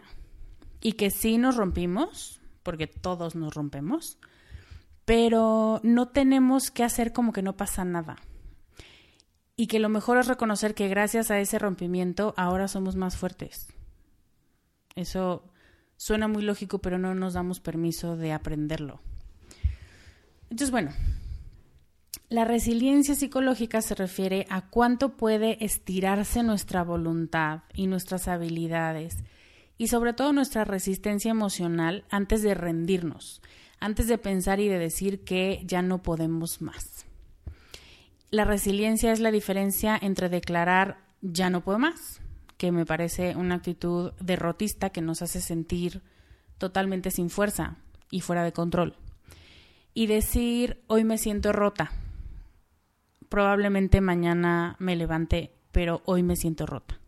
y 0.80 0.92
que 0.92 1.10
sí 1.10 1.38
nos 1.38 1.56
rompimos, 1.56 2.40
porque 2.62 2.86
todos 2.86 3.34
nos 3.34 3.54
rompemos, 3.54 4.18
pero 5.04 5.80
no 5.82 6.08
tenemos 6.08 6.70
que 6.70 6.84
hacer 6.84 7.12
como 7.12 7.32
que 7.32 7.42
no 7.42 7.56
pasa 7.56 7.84
nada. 7.84 8.16
Y 9.56 9.66
que 9.66 9.80
lo 9.80 9.88
mejor 9.88 10.18
es 10.18 10.28
reconocer 10.28 10.74
que 10.74 10.88
gracias 10.88 11.30
a 11.30 11.40
ese 11.40 11.58
rompimiento 11.58 12.32
ahora 12.36 12.68
somos 12.68 12.94
más 12.94 13.16
fuertes. 13.16 13.72
Eso 14.94 15.50
suena 15.96 16.28
muy 16.28 16.42
lógico, 16.42 16.78
pero 16.78 16.98
no 16.98 17.14
nos 17.14 17.34
damos 17.34 17.58
permiso 17.58 18.16
de 18.16 18.32
aprenderlo. 18.32 19.00
Entonces, 20.50 20.70
bueno, 20.70 20.92
la 22.30 22.44
resiliencia 22.44 23.14
psicológica 23.14 23.80
se 23.80 23.94
refiere 23.94 24.46
a 24.50 24.68
cuánto 24.68 25.16
puede 25.16 25.64
estirarse 25.64 26.42
nuestra 26.42 26.84
voluntad 26.84 27.62
y 27.74 27.86
nuestras 27.86 28.28
habilidades 28.28 29.16
y 29.78 29.88
sobre 29.88 30.12
todo 30.12 30.32
nuestra 30.32 30.64
resistencia 30.64 31.30
emocional 31.30 32.04
antes 32.10 32.42
de 32.42 32.54
rendirnos, 32.54 33.40
antes 33.80 34.08
de 34.08 34.18
pensar 34.18 34.60
y 34.60 34.68
de 34.68 34.78
decir 34.78 35.24
que 35.24 35.62
ya 35.64 35.80
no 35.80 36.02
podemos 36.02 36.60
más. 36.60 37.06
La 38.30 38.44
resiliencia 38.44 39.12
es 39.12 39.20
la 39.20 39.30
diferencia 39.30 39.98
entre 40.00 40.28
declarar 40.28 40.98
ya 41.22 41.48
no 41.48 41.62
puedo 41.62 41.78
más, 41.78 42.20
que 42.58 42.72
me 42.72 42.84
parece 42.84 43.36
una 43.36 43.54
actitud 43.54 44.12
derrotista 44.20 44.90
que 44.90 45.00
nos 45.00 45.22
hace 45.22 45.40
sentir 45.40 46.02
totalmente 46.58 47.10
sin 47.10 47.30
fuerza 47.30 47.76
y 48.10 48.20
fuera 48.20 48.44
de 48.44 48.52
control, 48.52 48.96
y 49.94 50.06
decir 50.06 50.82
hoy 50.86 51.04
me 51.04 51.18
siento 51.18 51.52
rota, 51.52 51.92
probablemente 53.28 54.00
mañana 54.00 54.76
me 54.78 54.96
levante, 54.96 55.52
pero 55.72 56.02
hoy 56.04 56.22
me 56.22 56.36
siento 56.36 56.66
rota. 56.66 56.98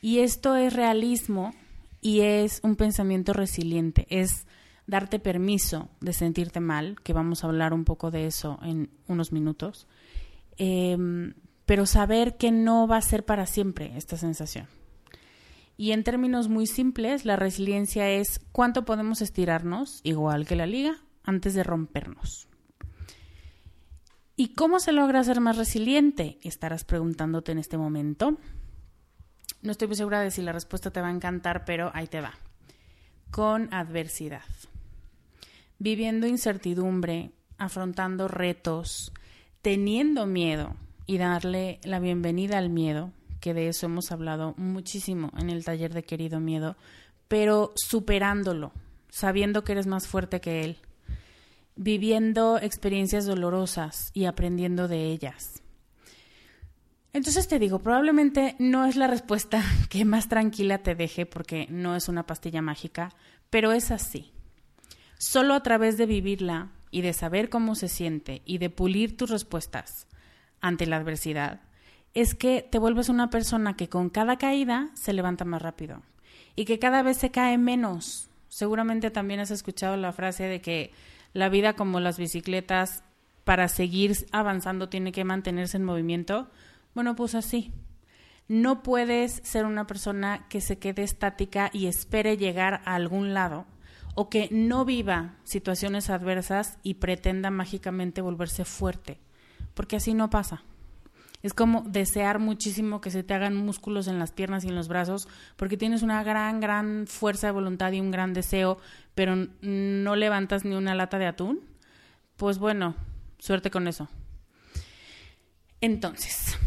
Y 0.00 0.20
esto 0.20 0.56
es 0.56 0.72
realismo 0.72 1.52
y 2.00 2.20
es 2.20 2.60
un 2.62 2.76
pensamiento 2.76 3.32
resiliente, 3.32 4.06
es 4.10 4.46
darte 4.86 5.18
permiso 5.18 5.90
de 6.00 6.12
sentirte 6.12 6.60
mal, 6.60 6.96
que 7.02 7.12
vamos 7.12 7.42
a 7.42 7.48
hablar 7.48 7.74
un 7.74 7.84
poco 7.84 8.10
de 8.10 8.26
eso 8.26 8.58
en 8.62 8.90
unos 9.06 9.32
minutos, 9.32 9.86
em, 10.56 11.34
pero 11.66 11.84
saber 11.86 12.36
que 12.36 12.50
no 12.50 12.86
va 12.86 12.96
a 12.96 13.02
ser 13.02 13.24
para 13.24 13.46
siempre 13.46 13.92
esta 13.96 14.16
sensación. 14.16 14.66
Y 15.76 15.92
en 15.92 16.04
términos 16.04 16.48
muy 16.48 16.66
simples, 16.66 17.24
la 17.24 17.36
resiliencia 17.36 18.10
es 18.10 18.40
cuánto 18.50 18.84
podemos 18.84 19.20
estirarnos, 19.20 20.00
igual 20.02 20.46
que 20.46 20.56
la 20.56 20.66
liga, 20.66 20.96
antes 21.28 21.52
de 21.52 21.62
rompernos. 21.62 22.48
¿Y 24.34 24.54
cómo 24.54 24.80
se 24.80 24.92
logra 24.92 25.22
ser 25.24 25.40
más 25.40 25.58
resiliente? 25.58 26.38
Estarás 26.42 26.84
preguntándote 26.84 27.52
en 27.52 27.58
este 27.58 27.76
momento. 27.76 28.38
No 29.60 29.72
estoy 29.72 29.88
muy 29.88 29.96
segura 29.96 30.20
de 30.20 30.30
si 30.30 30.40
la 30.40 30.52
respuesta 30.52 30.90
te 30.90 31.02
va 31.02 31.08
a 31.08 31.12
encantar, 31.12 31.66
pero 31.66 31.90
ahí 31.92 32.06
te 32.06 32.22
va. 32.22 32.32
Con 33.30 33.72
adversidad. 33.74 34.44
Viviendo 35.78 36.26
incertidumbre, 36.26 37.32
afrontando 37.58 38.26
retos, 38.26 39.12
teniendo 39.60 40.24
miedo 40.24 40.76
y 41.04 41.18
darle 41.18 41.78
la 41.82 41.98
bienvenida 41.98 42.56
al 42.56 42.70
miedo, 42.70 43.12
que 43.40 43.52
de 43.52 43.68
eso 43.68 43.84
hemos 43.84 44.12
hablado 44.12 44.54
muchísimo 44.56 45.30
en 45.36 45.50
el 45.50 45.62
taller 45.62 45.92
de 45.92 46.04
querido 46.04 46.40
miedo, 46.40 46.76
pero 47.28 47.72
superándolo, 47.74 48.72
sabiendo 49.10 49.62
que 49.62 49.72
eres 49.72 49.86
más 49.86 50.08
fuerte 50.08 50.40
que 50.40 50.64
él, 50.64 50.78
viviendo 51.78 52.58
experiencias 52.58 53.24
dolorosas 53.24 54.10
y 54.12 54.24
aprendiendo 54.24 54.88
de 54.88 55.06
ellas. 55.06 55.62
Entonces 57.12 57.46
te 57.46 57.60
digo, 57.60 57.78
probablemente 57.78 58.56
no 58.58 58.84
es 58.84 58.96
la 58.96 59.06
respuesta 59.06 59.62
que 59.88 60.04
más 60.04 60.28
tranquila 60.28 60.78
te 60.78 60.94
deje 60.94 61.24
porque 61.24 61.66
no 61.70 61.96
es 61.96 62.08
una 62.08 62.26
pastilla 62.26 62.60
mágica, 62.60 63.14
pero 63.48 63.72
es 63.72 63.90
así. 63.90 64.32
Solo 65.18 65.54
a 65.54 65.62
través 65.62 65.96
de 65.96 66.06
vivirla 66.06 66.72
y 66.90 67.02
de 67.02 67.12
saber 67.12 67.48
cómo 67.48 67.76
se 67.76 67.88
siente 67.88 68.42
y 68.44 68.58
de 68.58 68.70
pulir 68.70 69.16
tus 69.16 69.30
respuestas 69.30 70.06
ante 70.60 70.86
la 70.86 70.96
adversidad, 70.96 71.60
es 72.12 72.34
que 72.34 72.66
te 72.68 72.78
vuelves 72.78 73.08
una 73.08 73.30
persona 73.30 73.76
que 73.76 73.88
con 73.88 74.10
cada 74.10 74.36
caída 74.36 74.90
se 74.94 75.12
levanta 75.12 75.44
más 75.44 75.62
rápido 75.62 76.02
y 76.56 76.64
que 76.64 76.80
cada 76.80 77.02
vez 77.02 77.18
se 77.18 77.30
cae 77.30 77.56
menos. 77.56 78.30
Seguramente 78.48 79.10
también 79.10 79.40
has 79.40 79.52
escuchado 79.52 79.96
la 79.96 80.12
frase 80.12 80.44
de 80.44 80.60
que 80.60 80.92
la 81.38 81.48
vida 81.48 81.74
como 81.74 82.00
las 82.00 82.18
bicicletas, 82.18 83.04
para 83.44 83.68
seguir 83.68 84.14
avanzando, 84.32 84.88
tiene 84.88 85.12
que 85.12 85.24
mantenerse 85.24 85.76
en 85.76 85.84
movimiento. 85.84 86.50
Bueno, 86.94 87.14
pues 87.14 87.34
así. 87.34 87.72
No 88.48 88.82
puedes 88.82 89.40
ser 89.44 89.64
una 89.64 89.86
persona 89.86 90.46
que 90.48 90.60
se 90.60 90.78
quede 90.78 91.02
estática 91.02 91.70
y 91.72 91.86
espere 91.86 92.36
llegar 92.36 92.82
a 92.84 92.94
algún 92.94 93.34
lado 93.34 93.66
o 94.14 94.28
que 94.28 94.48
no 94.50 94.84
viva 94.84 95.36
situaciones 95.44 96.10
adversas 96.10 96.78
y 96.82 96.94
pretenda 96.94 97.50
mágicamente 97.50 98.20
volverse 98.20 98.64
fuerte, 98.64 99.20
porque 99.74 99.96
así 99.96 100.12
no 100.12 100.28
pasa. 100.28 100.64
Es 101.42 101.54
como 101.54 101.82
desear 101.82 102.38
muchísimo 102.38 103.00
que 103.00 103.10
se 103.10 103.22
te 103.22 103.34
hagan 103.34 103.54
músculos 103.54 104.08
en 104.08 104.18
las 104.18 104.32
piernas 104.32 104.64
y 104.64 104.68
en 104.68 104.74
los 104.74 104.88
brazos, 104.88 105.28
porque 105.56 105.76
tienes 105.76 106.02
una 106.02 106.22
gran, 106.24 106.60
gran 106.60 107.06
fuerza 107.06 107.46
de 107.46 107.52
voluntad 107.52 107.92
y 107.92 108.00
un 108.00 108.10
gran 108.10 108.34
deseo, 108.34 108.78
pero 109.14 109.36
no 109.60 110.16
levantas 110.16 110.64
ni 110.64 110.74
una 110.74 110.94
lata 110.94 111.18
de 111.18 111.26
atún. 111.26 111.60
Pues 112.36 112.58
bueno, 112.58 112.94
suerte 113.38 113.70
con 113.70 113.86
eso. 113.88 114.08
Entonces, 115.80 116.58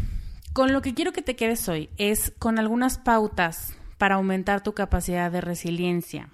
con 0.52 0.72
lo 0.72 0.80
que 0.80 0.94
quiero 0.94 1.12
que 1.12 1.22
te 1.22 1.36
quedes 1.36 1.68
hoy 1.68 1.90
es 1.98 2.32
con 2.38 2.58
algunas 2.58 2.98
pautas 2.98 3.74
para 3.98 4.14
aumentar 4.16 4.62
tu 4.62 4.72
capacidad 4.72 5.30
de 5.30 5.40
resiliencia. 5.40 6.30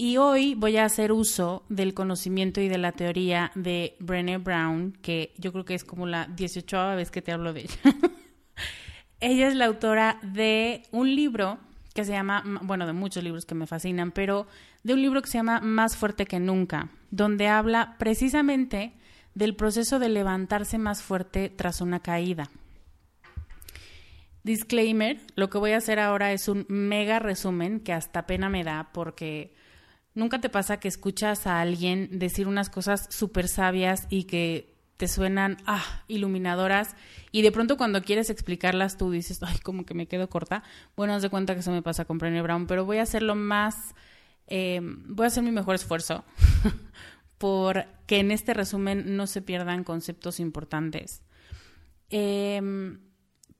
Y 0.00 0.16
hoy 0.16 0.54
voy 0.54 0.78
a 0.78 0.86
hacer 0.86 1.12
uso 1.12 1.62
del 1.68 1.92
conocimiento 1.92 2.62
y 2.62 2.68
de 2.68 2.78
la 2.78 2.92
teoría 2.92 3.52
de 3.54 3.96
Brené 4.00 4.38
Brown, 4.38 4.96
que 5.02 5.34
yo 5.36 5.52
creo 5.52 5.66
que 5.66 5.74
es 5.74 5.84
como 5.84 6.06
la 6.06 6.24
18 6.24 6.96
vez 6.96 7.10
que 7.10 7.20
te 7.20 7.32
hablo 7.32 7.52
de 7.52 7.60
ella. 7.60 7.74
ella 9.20 9.48
es 9.48 9.54
la 9.54 9.66
autora 9.66 10.18
de 10.22 10.84
un 10.90 11.14
libro 11.14 11.58
que 11.92 12.06
se 12.06 12.12
llama, 12.12 12.42
bueno, 12.62 12.86
de 12.86 12.94
muchos 12.94 13.22
libros 13.22 13.44
que 13.44 13.54
me 13.54 13.66
fascinan, 13.66 14.10
pero 14.10 14.46
de 14.84 14.94
un 14.94 15.02
libro 15.02 15.20
que 15.20 15.28
se 15.28 15.36
llama 15.36 15.60
Más 15.60 15.98
fuerte 15.98 16.24
que 16.24 16.40
nunca, 16.40 16.88
donde 17.10 17.48
habla 17.48 17.96
precisamente 17.98 18.94
del 19.34 19.54
proceso 19.54 19.98
de 19.98 20.08
levantarse 20.08 20.78
más 20.78 21.02
fuerte 21.02 21.50
tras 21.50 21.82
una 21.82 22.00
caída. 22.00 22.48
Disclaimer, 24.44 25.20
lo 25.34 25.50
que 25.50 25.58
voy 25.58 25.72
a 25.72 25.76
hacer 25.76 25.98
ahora 25.98 26.32
es 26.32 26.48
un 26.48 26.64
mega 26.70 27.18
resumen 27.18 27.80
que 27.80 27.92
hasta 27.92 28.26
pena 28.26 28.48
me 28.48 28.64
da 28.64 28.88
porque 28.94 29.59
¿Nunca 30.14 30.40
te 30.40 30.48
pasa 30.48 30.80
que 30.80 30.88
escuchas 30.88 31.46
a 31.46 31.60
alguien 31.60 32.18
decir 32.18 32.48
unas 32.48 32.68
cosas 32.68 33.06
súper 33.10 33.46
sabias 33.46 34.06
y 34.10 34.24
que 34.24 34.74
te 35.00 35.08
suenan 35.08 35.56
ah, 35.64 36.04
iluminadoras 36.08 36.94
y 37.32 37.40
de 37.40 37.52
pronto 37.52 37.78
cuando 37.78 38.02
quieres 38.02 38.28
explicarlas 38.28 38.98
tú 38.98 39.10
dices, 39.10 39.42
ay, 39.42 39.58
como 39.60 39.86
que 39.86 39.94
me 39.94 40.06
quedo 40.06 40.28
corta? 40.28 40.62
Bueno, 40.94 41.14
haz 41.14 41.22
de 41.22 41.30
cuenta 41.30 41.54
que 41.54 41.60
eso 41.60 41.70
me 41.70 41.80
pasa 41.80 42.04
con 42.04 42.18
Brené 42.18 42.42
Brown, 42.42 42.66
pero 42.66 42.84
voy 42.84 42.98
a 42.98 43.04
hacerlo 43.04 43.34
más, 43.34 43.94
em, 44.46 45.02
voy 45.08 45.24
a 45.24 45.28
hacer 45.28 45.42
mi 45.42 45.52
mejor 45.52 45.74
esfuerzo 45.74 46.22
por 47.38 47.86
que 48.06 48.18
en 48.18 48.30
este 48.30 48.52
resumen 48.52 49.16
no 49.16 49.26
se 49.26 49.40
pierdan 49.40 49.84
conceptos 49.84 50.38
importantes. 50.38 51.22
Em, 52.10 53.00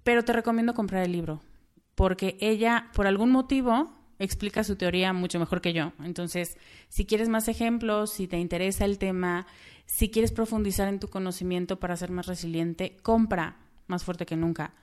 pero 0.03 0.25
te 0.25 0.35
recomiendo 0.35 0.75
comprar 0.75 1.05
el 1.05 1.13
libro, 1.13 1.41
porque 1.95 2.37
ella, 2.41 2.91
por 2.93 3.07
algún 3.07 3.31
motivo, 3.31 4.00
explica 4.21 4.63
su 4.63 4.77
teoría 4.77 5.13
mucho 5.13 5.41
mejor 5.41 5.61
que 5.61 5.73
yo. 5.73 5.93
Entonces, 6.05 6.57
si 6.89 7.07
quieres 7.07 7.29
más 7.29 7.49
ejemplos, 7.49 8.13
si 8.13 8.29
te 8.29 8.39
interesa 8.39 8.85
el 8.85 8.99
tema, 8.99 9.47
si 9.87 10.11
quieres 10.11 10.31
profundizar 10.31 10.87
en 10.89 11.01
tu 11.01 11.09
conocimiento 11.09 11.81
para 11.81 11.97
ser 11.97 12.11
más 12.11 12.27
resiliente, 12.27 12.97
compra 13.03 13.57
más 13.89 14.05
fuerte 14.05 14.27
que 14.27 14.37
nunca. 14.37 14.75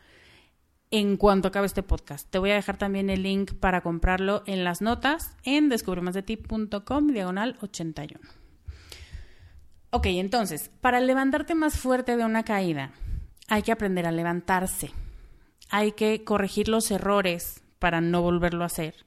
En 0.89 1.17
cuanto 1.17 1.47
acabe 1.47 1.67
este 1.67 1.83
podcast, 1.83 2.29
te 2.29 2.39
voy 2.39 2.49
a 2.51 2.55
dejar 2.55 2.77
también 2.77 3.09
el 3.09 3.23
link 3.23 3.53
para 3.53 3.81
comprarlo 3.81 4.41
en 4.47 4.63
las 4.63 4.81
notas 4.81 5.35
en 5.43 5.69
descubremasdeti.com 5.69 7.07
diagonal 7.07 7.57
81. 7.61 8.19
Ok, 9.91 10.07
entonces, 10.07 10.71
para 10.81 10.99
levantarte 10.99 11.55
más 11.55 11.77
fuerte 11.77 12.17
de 12.17 12.25
una 12.25 12.43
caída, 12.43 12.91
hay 13.47 13.61
que 13.61 13.71
aprender 13.71 14.05
a 14.07 14.11
levantarse. 14.11 14.91
Hay 15.69 15.91
que 15.91 16.23
corregir 16.23 16.69
los 16.69 16.89
errores 16.89 17.61
para 17.79 18.01
no 18.01 18.21
volverlo 18.21 18.63
a 18.63 18.67
hacer 18.67 19.06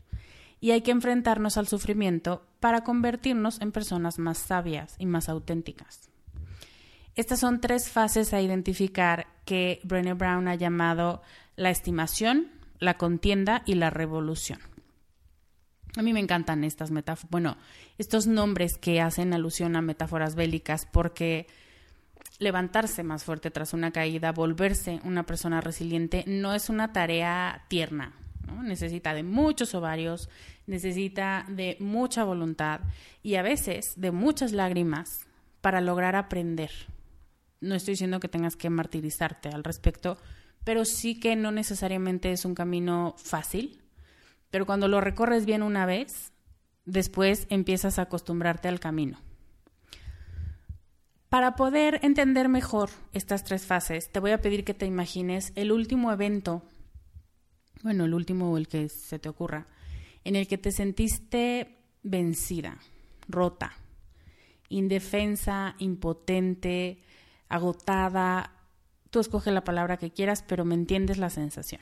y 0.60 0.72
hay 0.72 0.82
que 0.82 0.90
enfrentarnos 0.90 1.56
al 1.56 1.68
sufrimiento 1.68 2.46
para 2.60 2.84
convertirnos 2.84 3.60
en 3.60 3.72
personas 3.72 4.18
más 4.18 4.38
sabias 4.38 4.94
y 4.98 5.06
más 5.06 5.28
auténticas. 5.28 6.10
Estas 7.16 7.40
son 7.40 7.60
tres 7.60 7.90
fases 7.90 8.32
a 8.32 8.40
identificar 8.40 9.26
que 9.44 9.80
Brené 9.82 10.14
Brown 10.14 10.48
ha 10.48 10.54
llamado 10.54 11.22
la 11.56 11.70
estimación, 11.70 12.48
la 12.78 12.96
contienda 12.96 13.62
y 13.66 13.74
la 13.74 13.90
revolución. 13.90 14.60
A 15.96 16.02
mí 16.02 16.12
me 16.12 16.20
encantan 16.20 16.62
estas 16.62 16.90
metáforas, 16.92 17.30
bueno, 17.30 17.56
estos 17.98 18.26
nombres 18.26 18.78
que 18.78 19.00
hacen 19.00 19.34
alusión 19.34 19.74
a 19.74 19.82
metáforas 19.82 20.36
bélicas 20.36 20.86
porque 20.86 21.48
levantarse 22.38 23.02
más 23.02 23.24
fuerte 23.24 23.50
tras 23.50 23.74
una 23.74 23.90
caída, 23.90 24.32
volverse 24.32 25.00
una 25.04 25.24
persona 25.24 25.60
resiliente, 25.60 26.24
no 26.26 26.54
es 26.54 26.68
una 26.68 26.92
tarea 26.92 27.64
tierna, 27.68 28.14
Necesita 28.62 29.14
de 29.14 29.22
muchos 29.22 29.74
ovarios, 29.74 30.28
necesita 30.66 31.44
de 31.48 31.76
mucha 31.80 32.24
voluntad 32.24 32.80
y 33.22 33.36
a 33.36 33.42
veces 33.42 33.94
de 33.96 34.10
muchas 34.10 34.52
lágrimas 34.52 35.26
para 35.60 35.80
lograr 35.80 36.16
aprender. 36.16 36.70
No 37.60 37.74
estoy 37.74 37.92
diciendo 37.92 38.20
que 38.20 38.28
tengas 38.28 38.56
que 38.56 38.70
martirizarte 38.70 39.50
al 39.50 39.64
respecto, 39.64 40.18
pero 40.64 40.84
sí 40.84 41.18
que 41.18 41.36
no 41.36 41.52
necesariamente 41.52 42.32
es 42.32 42.44
un 42.44 42.54
camino 42.54 43.14
fácil, 43.18 43.80
pero 44.50 44.66
cuando 44.66 44.88
lo 44.88 45.00
recorres 45.00 45.46
bien 45.46 45.62
una 45.62 45.86
vez, 45.86 46.32
después 46.84 47.46
empiezas 47.50 47.98
a 47.98 48.02
acostumbrarte 48.02 48.68
al 48.68 48.80
camino. 48.80 49.18
Para 51.28 51.54
poder 51.54 52.00
entender 52.02 52.48
mejor 52.48 52.90
estas 53.12 53.44
tres 53.44 53.64
fases, 53.64 54.10
te 54.10 54.18
voy 54.18 54.32
a 54.32 54.40
pedir 54.40 54.64
que 54.64 54.74
te 54.74 54.86
imagines 54.86 55.52
el 55.54 55.70
último 55.70 56.10
evento 56.10 56.64
bueno, 57.82 58.04
el 58.04 58.14
último 58.14 58.52
o 58.52 58.56
el 58.56 58.68
que 58.68 58.88
se 58.88 59.18
te 59.18 59.28
ocurra, 59.28 59.66
en 60.24 60.36
el 60.36 60.46
que 60.46 60.58
te 60.58 60.72
sentiste 60.72 61.78
vencida, 62.02 62.78
rota, 63.28 63.72
indefensa, 64.68 65.74
impotente, 65.78 67.02
agotada, 67.48 68.52
tú 69.10 69.20
escoge 69.20 69.50
la 69.50 69.64
palabra 69.64 69.96
que 69.96 70.10
quieras, 70.10 70.44
pero 70.46 70.64
me 70.64 70.74
entiendes 70.74 71.18
la 71.18 71.30
sensación. 71.30 71.80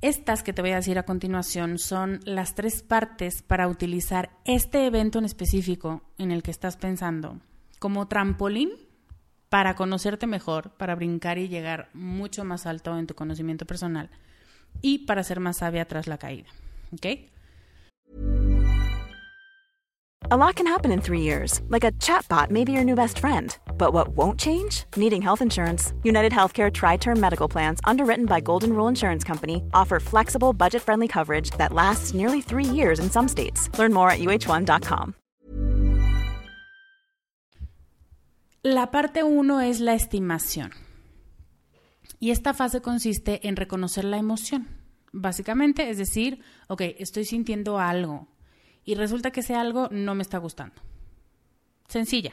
Estas 0.00 0.42
que 0.42 0.52
te 0.52 0.60
voy 0.60 0.72
a 0.72 0.76
decir 0.76 0.98
a 0.98 1.04
continuación 1.04 1.78
son 1.78 2.20
las 2.24 2.54
tres 2.54 2.82
partes 2.82 3.42
para 3.42 3.68
utilizar 3.68 4.30
este 4.44 4.86
evento 4.86 5.18
en 5.18 5.24
específico 5.24 6.02
en 6.18 6.30
el 6.30 6.42
que 6.42 6.50
estás 6.50 6.76
pensando 6.76 7.40
como 7.78 8.06
trampolín 8.06 8.70
para 9.48 9.74
conocerte 9.76 10.26
mejor, 10.26 10.70
para 10.76 10.94
brincar 10.94 11.38
y 11.38 11.48
llegar 11.48 11.88
mucho 11.94 12.44
más 12.44 12.66
alto 12.66 12.98
en 12.98 13.06
tu 13.06 13.14
conocimiento 13.14 13.66
personal 13.66 14.10
y 14.82 15.06
para 15.06 15.22
ser 15.22 15.40
más 15.40 15.58
sabia 15.58 15.84
tras 15.84 16.06
la 16.06 16.18
caída. 16.18 16.48
¿Ok? 16.92 17.30
A 20.30 20.38
lot 20.38 20.54
can 20.56 20.66
happen 20.66 20.90
in 20.90 21.02
three 21.02 21.20
years, 21.20 21.60
like 21.68 21.84
a 21.84 21.92
chatbot 22.00 22.50
may 22.50 22.64
be 22.64 22.72
your 22.72 22.82
new 22.82 22.94
best 22.94 23.18
friend. 23.18 23.54
But 23.76 23.92
what 23.92 24.16
won't 24.16 24.40
change? 24.40 24.84
Needing 24.96 25.20
health 25.20 25.42
insurance. 25.42 25.92
United 26.02 26.32
Healthcare 26.32 26.72
Tri 26.72 26.96
Term 26.96 27.20
Medical 27.20 27.46
Plans, 27.46 27.78
underwritten 27.84 28.24
by 28.24 28.40
Golden 28.40 28.72
Rule 28.72 28.88
Insurance 28.88 29.22
Company, 29.22 29.62
offer 29.74 30.00
flexible, 30.00 30.54
budget 30.54 30.80
friendly 30.80 31.08
coverage 31.08 31.50
that 31.58 31.74
lasts 31.74 32.14
nearly 32.14 32.40
three 32.40 32.64
years 32.64 32.98
in 33.00 33.10
some 33.10 33.28
states. 33.28 33.68
Learn 33.78 33.92
more 33.92 34.10
at 34.10 34.18
uh1.com. 34.18 35.14
La 38.64 38.86
parte 38.86 39.22
uno 39.22 39.58
es 39.58 39.80
la 39.80 39.92
estimación. 39.92 40.72
Y 42.24 42.30
esta 42.30 42.54
fase 42.54 42.80
consiste 42.80 43.46
en 43.46 43.54
reconocer 43.54 44.02
la 44.06 44.16
emoción. 44.16 44.66
Básicamente, 45.12 45.90
es 45.90 45.98
decir, 45.98 46.40
ok, 46.68 46.80
estoy 46.98 47.26
sintiendo 47.26 47.78
algo 47.78 48.28
y 48.82 48.94
resulta 48.94 49.30
que 49.30 49.40
ese 49.40 49.54
algo 49.54 49.90
no 49.90 50.14
me 50.14 50.22
está 50.22 50.38
gustando. 50.38 50.80
Sencilla. 51.86 52.32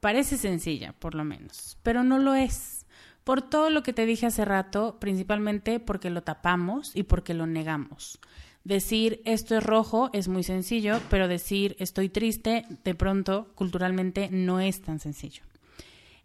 Parece 0.00 0.36
sencilla, 0.36 0.94
por 0.94 1.14
lo 1.14 1.22
menos, 1.22 1.78
pero 1.84 2.02
no 2.02 2.18
lo 2.18 2.34
es. 2.34 2.86
Por 3.22 3.40
todo 3.40 3.70
lo 3.70 3.84
que 3.84 3.92
te 3.92 4.04
dije 4.04 4.26
hace 4.26 4.44
rato, 4.44 4.98
principalmente 4.98 5.78
porque 5.78 6.10
lo 6.10 6.24
tapamos 6.24 6.90
y 6.96 7.04
porque 7.04 7.34
lo 7.34 7.46
negamos. 7.46 8.18
Decir 8.64 9.22
esto 9.24 9.56
es 9.56 9.62
rojo 9.62 10.10
es 10.12 10.26
muy 10.26 10.42
sencillo, 10.42 11.00
pero 11.08 11.28
decir 11.28 11.76
estoy 11.78 12.08
triste 12.08 12.64
de 12.82 12.96
pronto 12.96 13.52
culturalmente 13.54 14.28
no 14.32 14.58
es 14.58 14.82
tan 14.82 14.98
sencillo. 14.98 15.44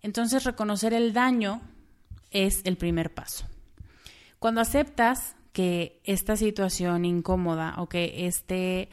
Entonces 0.02 0.44
reconocer 0.44 0.96
el 0.96 1.14
daño 1.14 1.62
es 2.34 2.62
el 2.66 2.78
primer 2.78 3.14
paso. 3.14 3.46
Cuando 4.40 4.62
aceptas 4.62 5.36
que 5.54 6.02
esta 6.04 6.36
situación 6.36 7.06
incómoda 7.06 7.76
o 7.78 7.88
que 7.88 8.26
este, 8.28 8.90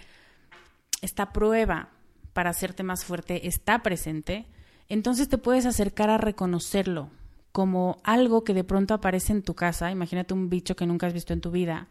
esta 1.02 1.32
prueba 1.32 1.88
para 2.32 2.50
hacerte 2.50 2.82
más 2.82 3.04
fuerte 3.04 3.48
está 3.48 3.82
presente, 3.82 4.46
entonces 4.88 5.28
te 5.28 5.38
puedes 5.38 5.66
acercar 5.66 6.10
a 6.10 6.18
reconocerlo 6.18 7.10
como 7.52 7.96
algo 8.04 8.44
que 8.44 8.54
de 8.54 8.64
pronto 8.64 8.94
aparece 8.94 9.32
en 9.32 9.42
tu 9.42 9.54
casa. 9.54 9.90
Imagínate 9.90 10.34
un 10.34 10.48
bicho 10.48 10.76
que 10.76 10.86
nunca 10.86 11.06
has 11.06 11.12
visto 11.12 11.32
en 11.32 11.40
tu 11.40 11.50
vida 11.50 11.88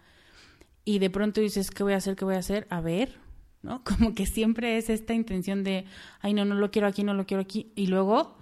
y 0.86 1.00
de 1.00 1.10
pronto 1.10 1.42
dices, 1.42 1.72
¿qué 1.72 1.84
voy 1.84 1.94
a 1.94 1.98
hacer? 1.98 2.16
¿Qué 2.16 2.26
voy 2.26 2.36
a 2.36 2.40
hacer? 2.40 2.66
A 2.70 2.82
ver, 2.82 3.18
¿no? 3.62 3.84
Como 3.98 4.14
que 4.16 4.26
siempre 4.26 4.78
es 4.78 4.90
esta 4.90 5.14
intención 5.14 5.64
de, 5.64 5.86
ay, 6.22 6.34
no, 6.34 6.46
no 6.46 6.56
lo 6.56 6.72
quiero 6.72 6.88
aquí, 6.88 7.04
no 7.04 7.14
lo 7.14 7.26
quiero 7.26 7.42
aquí. 7.42 7.72
Y 7.76 7.88
luego 7.88 8.38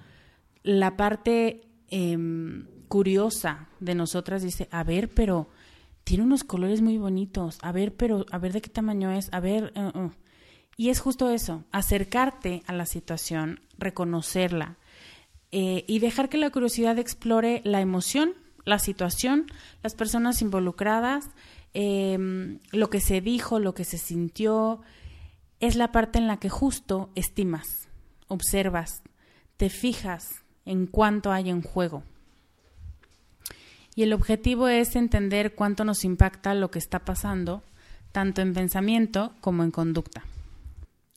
la 0.63 0.97
parte 0.97 1.61
em, 1.89 2.67
curiosa 2.87 3.67
de 3.79 3.95
nosotras 3.95 4.41
dice, 4.41 4.67
a 4.71 4.83
ver, 4.83 5.09
pero 5.09 5.47
tiene 6.03 6.23
unos 6.23 6.43
colores 6.43 6.81
muy 6.81 6.97
bonitos, 6.97 7.59
a 7.61 7.71
ver, 7.71 7.93
pero 7.93 8.25
a 8.31 8.37
ver 8.37 8.53
de 8.53 8.61
qué 8.61 8.69
tamaño 8.69 9.11
es, 9.11 9.27
a 9.33 9.39
ver, 9.39 9.73
uh, 9.75 9.99
uh". 9.99 10.11
y 10.77 10.89
es 10.89 10.99
justo 10.99 11.29
eso, 11.29 11.65
acercarte 11.71 12.63
a 12.65 12.73
la 12.73 12.85
situación, 12.85 13.59
reconocerla 13.77 14.77
eh, 15.51 15.83
y 15.87 15.99
dejar 15.99 16.29
que 16.29 16.37
la 16.37 16.49
curiosidad 16.49 16.97
explore 16.97 17.61
la 17.63 17.81
emoción, 17.81 18.33
la 18.65 18.79
situación, 18.79 19.47
las 19.83 19.95
personas 19.95 20.41
involucradas, 20.41 21.29
em, 21.73 22.59
lo 22.71 22.89
que 22.89 23.01
se 23.01 23.21
dijo, 23.21 23.59
lo 23.59 23.73
que 23.73 23.85
se 23.85 23.97
sintió, 23.97 24.81
es 25.59 25.75
la 25.75 25.91
parte 25.91 26.19
en 26.19 26.27
la 26.27 26.37
que 26.37 26.49
justo 26.49 27.09
estimas, 27.15 27.87
observas, 28.27 29.03
te 29.57 29.69
fijas 29.69 30.43
en 30.65 30.85
cuánto 30.85 31.31
hay 31.31 31.49
en 31.49 31.61
juego. 31.61 32.03
Y 33.97 34.03
el 34.03 34.13
objetivo 34.13 34.67
es 34.67 34.95
entender 34.95 35.55
cuánto 35.55 35.83
nos 35.83 36.05
impacta 36.05 36.53
lo 36.53 36.69
que 36.69 36.77
está 36.77 36.99
pasando, 36.99 37.63
tanto 38.11 38.43
en 38.43 38.53
pensamiento 38.53 39.33
como 39.41 39.63
en 39.63 39.71
conducta. 39.71 40.23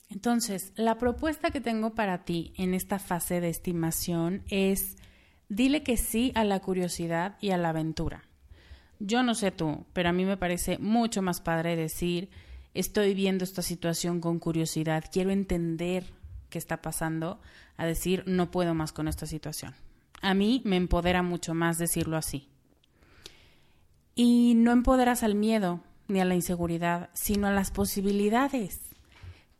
Entonces, 0.09 0.73
la 0.77 0.97
propuesta 0.97 1.51
que 1.51 1.61
tengo 1.61 1.93
para 1.93 2.25
ti 2.25 2.53
en 2.57 2.73
esta 2.73 2.97
fase 2.97 3.39
de 3.39 3.49
estimación 3.49 4.41
es 4.49 4.97
dile 5.47 5.83
que 5.83 5.95
sí 5.95 6.31
a 6.33 6.43
la 6.43 6.59
curiosidad 6.59 7.37
y 7.39 7.51
a 7.51 7.57
la 7.57 7.69
aventura. 7.69 8.23
Yo 8.97 9.21
no 9.21 9.35
sé 9.35 9.51
tú, 9.51 9.85
pero 9.93 10.09
a 10.09 10.13
mí 10.13 10.25
me 10.25 10.37
parece 10.37 10.79
mucho 10.79 11.21
más 11.21 11.39
padre 11.39 11.75
decir 11.75 12.31
estoy 12.73 13.13
viendo 13.13 13.43
esta 13.43 13.61
situación 13.61 14.19
con 14.19 14.39
curiosidad, 14.39 15.03
quiero 15.13 15.29
entender 15.29 16.05
qué 16.49 16.57
está 16.57 16.81
pasando, 16.81 17.39
a 17.77 17.85
decir 17.85 18.23
no 18.25 18.49
puedo 18.49 18.73
más 18.73 18.91
con 18.91 19.07
esta 19.07 19.27
situación. 19.27 19.75
A 20.23 20.33
mí 20.33 20.63
me 20.65 20.77
empodera 20.77 21.21
mucho 21.21 21.53
más 21.53 21.77
decirlo 21.77 22.17
así. 22.17 22.50
Y 24.15 24.53
no 24.55 24.71
empoderas 24.71 25.23
al 25.23 25.35
miedo 25.35 25.81
ni 26.07 26.19
a 26.19 26.25
la 26.25 26.35
inseguridad, 26.35 27.09
sino 27.13 27.47
a 27.47 27.51
las 27.51 27.71
posibilidades, 27.71 28.79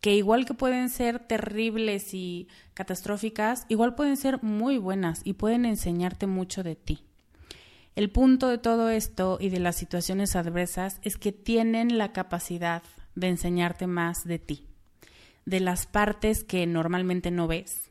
que 0.01 0.15
igual 0.15 0.45
que 0.45 0.53
pueden 0.53 0.89
ser 0.89 1.19
terribles 1.19 2.13
y 2.13 2.47
catastróficas, 2.73 3.65
igual 3.69 3.95
pueden 3.95 4.17
ser 4.17 4.43
muy 4.43 4.77
buenas 4.77 5.21
y 5.23 5.33
pueden 5.33 5.65
enseñarte 5.65 6.27
mucho 6.27 6.63
de 6.63 6.75
ti. 6.75 7.05
El 7.95 8.09
punto 8.09 8.47
de 8.47 8.57
todo 8.57 8.89
esto 8.89 9.37
y 9.39 9.49
de 9.49 9.59
las 9.59 9.75
situaciones 9.75 10.35
adversas 10.35 10.99
es 11.03 11.17
que 11.17 11.31
tienen 11.31 11.97
la 11.97 12.13
capacidad 12.13 12.83
de 13.15 13.27
enseñarte 13.27 13.85
más 13.85 14.23
de 14.25 14.39
ti, 14.39 14.67
de 15.45 15.59
las 15.59 15.85
partes 15.87 16.43
que 16.43 16.65
normalmente 16.67 17.31
no 17.31 17.47
ves, 17.47 17.90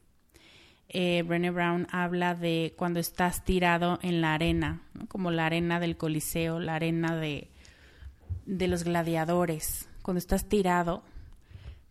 eh, 0.93 1.23
Brené 1.23 1.53
Brown 1.53 1.87
habla 1.93 2.35
de 2.35 2.75
cuando 2.77 2.99
estás 2.99 3.45
tirado 3.45 4.01
en 4.03 4.21
la 4.21 4.35
arena, 4.35 4.83
como 5.07 5.31
la 5.31 5.47
arena 5.47 5.79
del 5.79 5.97
Coliseo, 5.97 6.59
la 6.59 6.75
arena 6.75 7.15
de, 7.15 7.49
de 8.45 8.67
los 8.67 8.83
gladiadores. 8.83 9.89
Cuando 10.03 10.19
estás 10.19 10.49
tirado, 10.49 11.05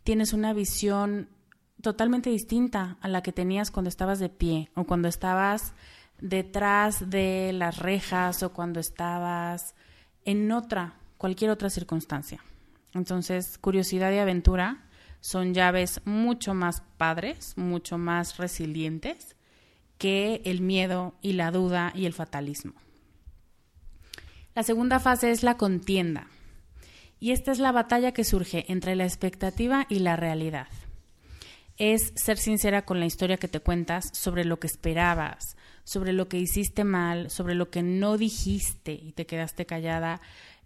tienes 0.04 0.34
una 0.34 0.52
visión 0.52 1.30
totalmente 1.82 2.30
distinta 2.30 2.98
a 3.00 3.08
la 3.08 3.24
que 3.24 3.32
tenías 3.32 3.72
cuando 3.72 3.88
estabas 3.88 4.20
de 4.20 4.28
pie 4.28 4.70
o 4.76 4.84
cuando 4.84 5.08
estabas 5.08 5.74
detrás 6.20 7.10
de 7.10 7.52
las 7.54 7.78
rejas 7.78 8.44
o 8.44 8.52
cuando 8.52 8.82
estabas 8.82 9.76
en 10.26 10.52
otra, 10.52 10.96
cualquier 11.18 11.52
otra 11.52 11.70
circunstancia. 11.70 12.44
Entonces, 12.94 13.58
curiosidad 13.58 14.12
y 14.12 14.18
aventura 14.18 14.89
son 15.22 15.54
llaves 15.54 16.02
mucho 16.06 16.54
más 16.54 16.82
padres, 16.98 17.54
mucho 17.58 17.98
más 17.98 18.38
resilientes 18.38 19.36
que 19.98 20.42
el 20.46 20.62
miedo 20.62 21.16
y 21.22 21.34
la 21.34 21.52
duda 21.52 21.92
y 21.94 22.06
el 22.06 22.14
fatalismo. 22.14 22.74
La 24.56 24.64
segunda 24.64 25.00
fase 25.00 25.32
es 25.32 25.44
la 25.44 25.58
contienda. 25.58 26.28
Y 27.20 27.32
esta 27.32 27.52
es 27.52 27.60
la 27.60 27.74
batalla 27.74 28.14
que 28.14 28.24
surge 28.24 28.66
entre 28.72 28.96
la 28.96 29.04
expectativa 29.04 29.86
y 29.90 30.00
la 30.00 30.16
realidad. 30.16 30.68
Es 31.78 32.14
ser 32.16 32.38
sincera 32.38 32.86
con 32.86 33.00
la 33.00 33.06
historia 33.06 33.38
que 33.38 33.50
te 33.50 33.60
cuentas 33.60 34.10
sobre 34.14 34.46
lo 34.46 34.60
que 34.60 34.68
esperabas, 34.68 35.58
sobre 35.84 36.14
lo 36.14 36.30
que 36.30 36.38
hiciste 36.38 36.86
mal, 36.86 37.30
sobre 37.30 37.56
lo 37.56 37.70
que 37.70 37.84
no 37.84 38.18
dijiste 38.18 38.94
y 38.94 39.12
te 39.12 39.26
quedaste 39.26 39.66
callada, 39.66 40.22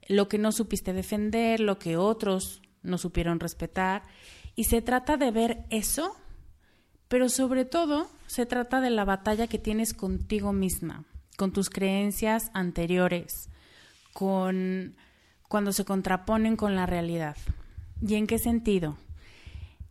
lo 0.08 0.28
que 0.28 0.38
no 0.38 0.52
supiste 0.52 0.94
defender, 0.94 1.60
lo 1.60 1.80
que 1.80 1.98
otros 1.98 2.62
no 2.84 2.98
supieron 2.98 3.40
respetar 3.40 4.04
y 4.56 4.66
se 4.66 4.82
trata 4.82 5.18
de 5.18 5.32
ver 5.32 5.66
eso, 5.70 6.16
pero 7.08 7.30
sobre 7.30 7.66
todo 7.66 8.08
se 8.28 8.46
trata 8.46 8.82
de 8.82 8.90
la 8.90 9.06
batalla 9.06 9.48
que 9.48 9.60
tienes 9.60 9.94
contigo 9.94 10.54
misma, 10.54 11.06
con 11.38 11.52
tus 11.52 11.70
creencias 11.70 12.52
anteriores, 12.54 13.50
con 14.14 14.96
cuando 15.48 15.72
se 15.72 15.86
contraponen 15.86 16.56
con 16.56 16.76
la 16.76 16.86
realidad. 16.86 17.38
¿Y 18.02 18.16
en 18.16 18.26
qué 18.26 18.40
sentido? 18.40 18.98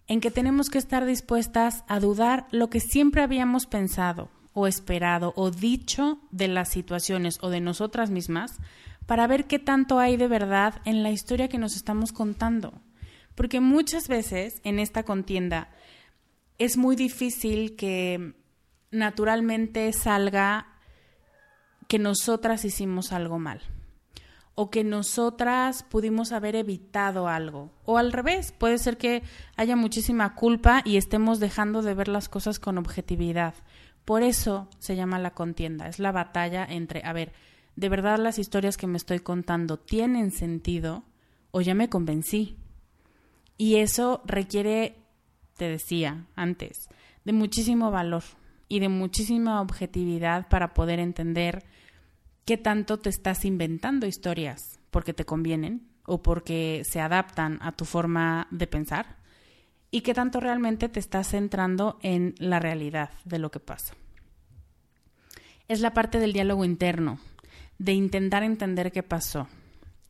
En 0.08 0.20
que 0.20 0.30
tenemos 0.30 0.68
que 0.70 0.78
estar 0.78 1.06
dispuestas 1.06 1.84
a 1.86 2.00
dudar 2.00 2.46
lo 2.50 2.68
que 2.68 2.80
siempre 2.80 3.22
habíamos 3.22 3.66
pensado 3.66 4.28
o 4.54 4.66
esperado 4.66 5.32
o 5.36 5.50
dicho 5.50 6.18
de 6.30 6.48
las 6.48 6.68
situaciones 6.68 7.38
o 7.42 7.48
de 7.48 7.60
nosotras 7.60 8.10
mismas 8.10 8.58
para 9.06 9.26
ver 9.26 9.46
qué 9.46 9.58
tanto 9.58 9.98
hay 9.98 10.16
de 10.16 10.28
verdad 10.28 10.80
en 10.84 11.02
la 11.02 11.10
historia 11.10 11.48
que 11.48 11.58
nos 11.58 11.76
estamos 11.76 12.12
contando. 12.12 12.72
Porque 13.34 13.60
muchas 13.60 14.08
veces 14.08 14.60
en 14.64 14.78
esta 14.78 15.04
contienda 15.04 15.70
es 16.58 16.76
muy 16.76 16.96
difícil 16.96 17.76
que 17.76 18.34
naturalmente 18.90 19.92
salga 19.92 20.66
que 21.88 21.98
nosotras 21.98 22.64
hicimos 22.64 23.12
algo 23.12 23.38
mal 23.38 23.60
o 24.54 24.70
que 24.70 24.84
nosotras 24.84 25.82
pudimos 25.82 26.32
haber 26.32 26.56
evitado 26.56 27.28
algo. 27.28 27.70
O 27.84 27.98
al 27.98 28.12
revés, 28.12 28.52
puede 28.52 28.78
ser 28.78 28.98
que 28.98 29.22
haya 29.56 29.76
muchísima 29.76 30.34
culpa 30.34 30.82
y 30.84 30.96
estemos 30.96 31.40
dejando 31.40 31.82
de 31.82 31.94
ver 31.94 32.08
las 32.08 32.28
cosas 32.28 32.58
con 32.58 32.78
objetividad. 32.78 33.54
Por 34.04 34.22
eso 34.22 34.68
se 34.78 34.96
llama 34.96 35.18
la 35.18 35.30
contienda, 35.30 35.88
es 35.88 35.98
la 35.98 36.12
batalla 36.12 36.66
entre, 36.68 37.02
a 37.04 37.12
ver, 37.12 37.32
¿de 37.76 37.88
verdad 37.88 38.18
las 38.18 38.38
historias 38.38 38.76
que 38.76 38.86
me 38.86 38.98
estoy 38.98 39.20
contando 39.20 39.78
tienen 39.78 40.32
sentido 40.32 41.04
o 41.50 41.60
ya 41.60 41.74
me 41.74 41.88
convencí? 41.88 42.56
Y 43.62 43.76
eso 43.76 44.22
requiere, 44.24 44.96
te 45.56 45.68
decía 45.68 46.26
antes, 46.34 46.88
de 47.24 47.32
muchísimo 47.32 47.92
valor 47.92 48.24
y 48.66 48.80
de 48.80 48.88
muchísima 48.88 49.60
objetividad 49.60 50.48
para 50.48 50.74
poder 50.74 50.98
entender 50.98 51.62
qué 52.44 52.56
tanto 52.56 52.98
te 52.98 53.08
estás 53.08 53.44
inventando 53.44 54.08
historias 54.08 54.80
porque 54.90 55.14
te 55.14 55.24
convienen 55.24 55.86
o 56.06 56.24
porque 56.24 56.82
se 56.84 57.00
adaptan 57.00 57.60
a 57.62 57.70
tu 57.70 57.84
forma 57.84 58.48
de 58.50 58.66
pensar 58.66 59.18
y 59.92 60.00
qué 60.00 60.12
tanto 60.12 60.40
realmente 60.40 60.88
te 60.88 60.98
estás 60.98 61.28
centrando 61.28 62.00
en 62.02 62.34
la 62.38 62.58
realidad 62.58 63.10
de 63.24 63.38
lo 63.38 63.52
que 63.52 63.60
pasa. 63.60 63.94
Es 65.68 65.78
la 65.78 65.94
parte 65.94 66.18
del 66.18 66.32
diálogo 66.32 66.64
interno, 66.64 67.20
de 67.78 67.92
intentar 67.92 68.42
entender 68.42 68.90
qué 68.90 69.04
pasó. 69.04 69.46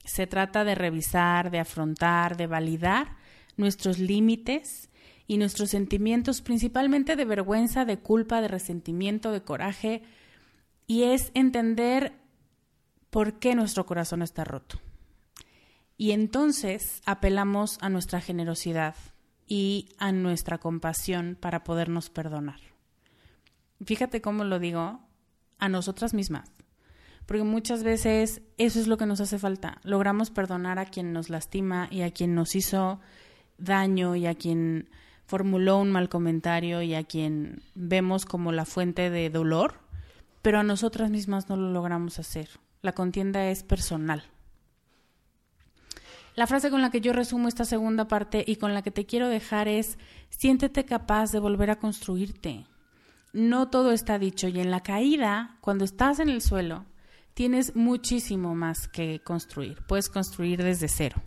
Se 0.07 0.27
trata 0.27 0.65
de 0.65 0.75
revisar, 0.75 1.51
de 1.51 1.59
afrontar, 1.59 2.39
de 2.39 2.47
validar 2.47 3.21
nuestros 3.57 3.99
límites 3.99 4.91
y 5.27 5.39
nuestros 5.39 5.71
sentimientos, 5.71 6.43
principalmente 6.43 7.17
de 7.17 7.25
vergüenza, 7.25 7.85
de 7.85 7.99
culpa, 7.99 8.41
de 8.41 8.49
resentimiento, 8.49 9.33
de 9.33 9.43
coraje, 9.43 10.03
y 10.87 11.05
es 11.05 11.31
entender 11.35 12.13
por 13.11 13.39
qué 13.39 13.55
nuestro 13.55 13.87
corazón 13.87 14.23
está 14.23 14.45
roto. 14.45 14.81
Y 15.97 16.13
entonces 16.13 17.01
apelamos 17.07 17.79
a 17.81 17.89
nuestra 17.89 18.21
generosidad 18.21 18.97
y 19.47 19.91
a 19.99 20.13
nuestra 20.13 20.59
compasión 20.59 21.37
para 21.39 21.63
podernos 21.63 22.11
perdonar. 22.11 22.61
Fíjate 23.85 24.21
cómo 24.21 24.45
lo 24.45 24.59
digo, 24.59 25.01
a 25.59 25.69
nosotras 25.69 26.15
mismas. 26.15 26.51
Porque 27.27 27.45
muchas 27.45 27.85
veces 27.85 28.43
eso 28.59 28.81
es 28.81 28.89
lo 28.89 28.97
que 28.97 29.07
nos 29.07 29.21
hace 29.21 29.39
falta. 29.39 29.79
Logramos 29.85 30.31
perdonar 30.31 30.79
a 30.79 30.87
quien 30.87 31.13
nos 31.13 31.31
lastima 31.31 31.87
y 31.91 32.03
a 32.03 32.11
quien 32.11 32.35
nos 32.35 32.57
hizo 32.57 33.01
daño 33.65 34.17
y 34.17 34.27
a 34.27 34.35
quien 34.35 34.89
formuló 35.27 35.79
un 35.79 35.91
mal 35.91 36.09
comentario 36.09 36.83
y 36.83 36.95
a 36.95 37.05
quien 37.05 37.63
vemos 37.75 38.27
como 38.27 38.53
la 38.53 38.65
fuente 38.65 39.11
de 39.11 39.31
dolor, 39.31 39.81
pero 40.43 40.59
a 40.59 40.63
nosotras 40.63 41.11
mismas 41.11 41.49
no 41.49 41.57
lo 41.57 41.71
logramos 41.71 42.19
hacer. 42.19 42.49
La 42.83 42.93
contienda 42.93 43.49
es 43.49 43.63
personal. 43.63 44.25
La 46.35 46.47
frase 46.47 46.71
con 46.71 46.81
la 46.81 46.91
que 46.91 47.01
yo 47.01 47.13
resumo 47.13 47.49
esta 47.49 47.65
segunda 47.65 48.09
parte 48.09 48.43
y 48.47 48.57
con 48.57 48.75
la 48.75 48.83
que 48.83 48.91
te 48.91 49.07
quiero 49.07 49.29
dejar 49.29 49.69
es, 49.69 49.99
siéntete 50.31 50.85
capaz 50.85 51.31
de 51.31 51.39
volver 51.39 51.71
a 51.71 51.79
construirte. 51.79 52.67
No 53.33 53.69
todo 53.69 53.93
está 53.93 54.19
dicho 54.19 54.49
y 54.49 54.61
en 54.61 54.71
la 54.71 54.81
caída, 54.81 55.57
cuando 55.61 55.85
estás 55.85 56.19
en 56.19 56.29
el 56.29 56.43
suelo, 56.43 56.85
tienes 57.35 57.77
muchísimo 57.77 58.55
más 58.55 58.89
que 58.89 59.21
construir. 59.21 59.83
Puedes 59.87 60.09
construir 60.09 60.63
desde 60.63 60.89
cero. 60.89 61.23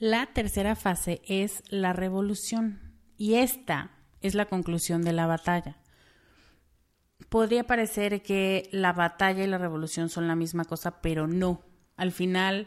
La 0.00 0.24
tercera 0.24 0.76
fase 0.76 1.20
es 1.28 1.62
la 1.68 1.92
revolución 1.92 2.80
y 3.18 3.34
esta 3.34 3.90
es 4.22 4.34
la 4.34 4.46
conclusión 4.46 5.02
de 5.02 5.12
la 5.12 5.26
batalla. 5.26 5.76
Podría 7.28 7.64
parecer 7.64 8.22
que 8.22 8.70
la 8.72 8.94
batalla 8.94 9.44
y 9.44 9.46
la 9.46 9.58
revolución 9.58 10.08
son 10.08 10.26
la 10.26 10.36
misma 10.36 10.64
cosa, 10.64 11.02
pero 11.02 11.26
no. 11.26 11.60
Al 11.98 12.12
final, 12.12 12.66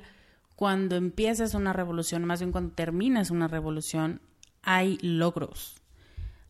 cuando 0.55 0.95
empiezas 0.95 1.55
una 1.55 1.73
revolución, 1.73 2.23
más 2.23 2.39
bien 2.39 2.51
cuando 2.51 2.75
terminas 2.75 3.31
una 3.31 3.47
revolución, 3.47 4.21
hay 4.61 4.99
logros. 5.01 5.81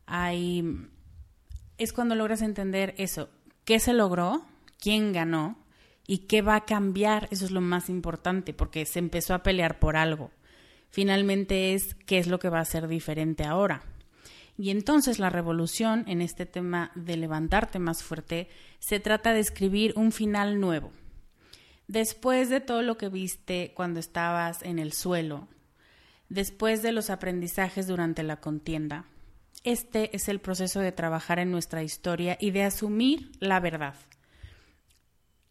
Hay 0.05 0.89
es 1.77 1.93
cuando 1.93 2.15
logras 2.15 2.41
entender 2.41 2.93
eso, 2.97 3.29
qué 3.63 3.79
se 3.79 3.93
logró, 3.93 4.45
quién 4.81 5.13
ganó 5.13 5.57
y 6.05 6.27
qué 6.27 6.41
va 6.41 6.57
a 6.57 6.65
cambiar, 6.65 7.29
eso 7.31 7.45
es 7.45 7.51
lo 7.51 7.61
más 7.61 7.87
importante, 7.87 8.53
porque 8.53 8.85
se 8.85 8.99
empezó 8.99 9.33
a 9.33 9.43
pelear 9.43 9.79
por 9.79 9.95
algo. 9.95 10.29
Finalmente 10.93 11.73
es 11.73 11.95
qué 12.05 12.19
es 12.19 12.27
lo 12.27 12.37
que 12.37 12.49
va 12.49 12.59
a 12.59 12.65
ser 12.65 12.87
diferente 12.87 13.43
ahora. 13.43 13.81
Y 14.57 14.69
entonces 14.69 15.17
la 15.17 15.31
revolución 15.31 16.05
en 16.07 16.21
este 16.21 16.45
tema 16.45 16.91
de 16.93 17.17
levantarte 17.17 17.79
más 17.79 18.03
fuerte 18.03 18.47
se 18.77 18.99
trata 18.99 19.33
de 19.33 19.39
escribir 19.39 19.93
un 19.95 20.11
final 20.11 20.59
nuevo 20.59 20.91
Después 21.87 22.49
de 22.49 22.61
todo 22.61 22.81
lo 22.81 22.97
que 22.97 23.09
viste 23.09 23.73
cuando 23.75 23.99
estabas 23.99 24.63
en 24.63 24.79
el 24.79 24.93
suelo, 24.93 25.47
después 26.29 26.81
de 26.81 26.93
los 26.93 27.09
aprendizajes 27.09 27.87
durante 27.87 28.23
la 28.23 28.37
contienda, 28.37 29.05
este 29.63 30.15
es 30.15 30.29
el 30.29 30.39
proceso 30.39 30.79
de 30.79 30.91
trabajar 30.91 31.39
en 31.39 31.51
nuestra 31.51 31.83
historia 31.83 32.37
y 32.39 32.51
de 32.51 32.63
asumir 32.63 33.31
la 33.39 33.59
verdad. 33.59 33.95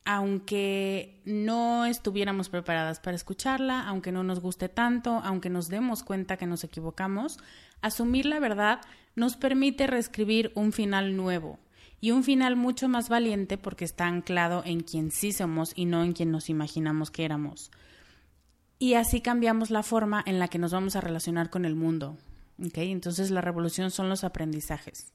Aunque 0.04 1.20
no 1.24 1.84
estuviéramos 1.84 2.48
preparadas 2.48 2.98
para 3.00 3.16
escucharla, 3.16 3.86
aunque 3.86 4.12
no 4.12 4.24
nos 4.24 4.40
guste 4.40 4.68
tanto, 4.68 5.20
aunque 5.24 5.50
nos 5.50 5.68
demos 5.68 6.02
cuenta 6.02 6.36
que 6.36 6.46
nos 6.46 6.64
equivocamos, 6.64 7.38
asumir 7.82 8.26
la 8.26 8.40
verdad 8.40 8.80
nos 9.14 9.36
permite 9.36 9.86
reescribir 9.86 10.50
un 10.54 10.72
final 10.72 11.16
nuevo, 11.16 11.58
y 12.02 12.10
un 12.10 12.24
final 12.24 12.56
mucho 12.56 12.88
más 12.88 13.08
valiente 13.08 13.56
porque 13.56 13.84
está 13.84 14.06
anclado 14.06 14.62
en 14.66 14.80
quien 14.80 15.12
sí 15.12 15.32
somos 15.32 15.72
y 15.76 15.84
no 15.84 16.02
en 16.02 16.14
quien 16.14 16.32
nos 16.32 16.50
imaginamos 16.50 17.12
que 17.12 17.24
éramos. 17.24 17.70
Y 18.80 18.94
así 18.94 19.20
cambiamos 19.20 19.70
la 19.70 19.84
forma 19.84 20.20
en 20.26 20.40
la 20.40 20.48
que 20.48 20.58
nos 20.58 20.72
vamos 20.72 20.96
a 20.96 21.00
relacionar 21.00 21.48
con 21.48 21.64
el 21.64 21.76
mundo. 21.76 22.18
Entonces 22.58 23.30
la 23.30 23.40
revolución 23.40 23.92
son 23.92 24.08
los 24.08 24.24
aprendizajes. 24.24 25.12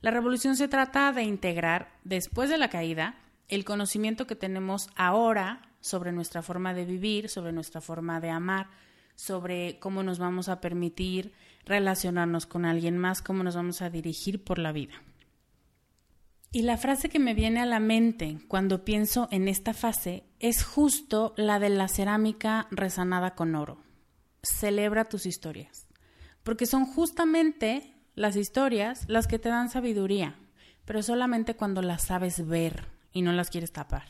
La 0.00 0.10
revolución 0.10 0.56
se 0.56 0.66
trata 0.66 1.12
de 1.12 1.22
integrar, 1.22 1.92
después 2.02 2.50
de 2.50 2.58
la 2.58 2.68
caída, 2.68 3.14
el 3.48 3.64
conocimiento 3.64 4.26
que 4.26 4.36
tenemos 4.36 4.88
ahora 4.94 5.62
sobre 5.80 6.12
nuestra 6.12 6.42
forma 6.42 6.74
de 6.74 6.84
vivir, 6.84 7.28
sobre 7.28 7.52
nuestra 7.52 7.80
forma 7.80 8.20
de 8.20 8.30
amar, 8.30 8.68
sobre 9.14 9.78
cómo 9.80 10.02
nos 10.02 10.18
vamos 10.18 10.48
a 10.48 10.60
permitir 10.60 11.32
relacionarnos 11.64 12.46
con 12.46 12.64
alguien 12.64 12.98
más, 12.98 13.22
cómo 13.22 13.42
nos 13.42 13.56
vamos 13.56 13.82
a 13.82 13.90
dirigir 13.90 14.44
por 14.44 14.58
la 14.58 14.72
vida. 14.72 14.94
Y 16.50 16.62
la 16.62 16.78
frase 16.78 17.10
que 17.10 17.18
me 17.18 17.34
viene 17.34 17.60
a 17.60 17.66
la 17.66 17.80
mente 17.80 18.38
cuando 18.48 18.84
pienso 18.84 19.28
en 19.30 19.48
esta 19.48 19.74
fase 19.74 20.24
es 20.40 20.64
justo 20.64 21.34
la 21.36 21.58
de 21.58 21.68
la 21.68 21.88
cerámica 21.88 22.68
rezanada 22.70 23.34
con 23.34 23.54
oro. 23.54 23.82
Celebra 24.42 25.04
tus 25.04 25.26
historias, 25.26 25.86
porque 26.42 26.64
son 26.64 26.86
justamente 26.86 27.94
las 28.14 28.36
historias 28.36 29.04
las 29.08 29.26
que 29.26 29.38
te 29.38 29.50
dan 29.50 29.68
sabiduría, 29.68 30.36
pero 30.86 31.02
solamente 31.02 31.54
cuando 31.54 31.82
las 31.82 32.04
sabes 32.04 32.46
ver 32.46 32.97
y 33.18 33.22
no 33.22 33.32
las 33.32 33.50
quieres 33.50 33.72
tapar. 33.72 34.06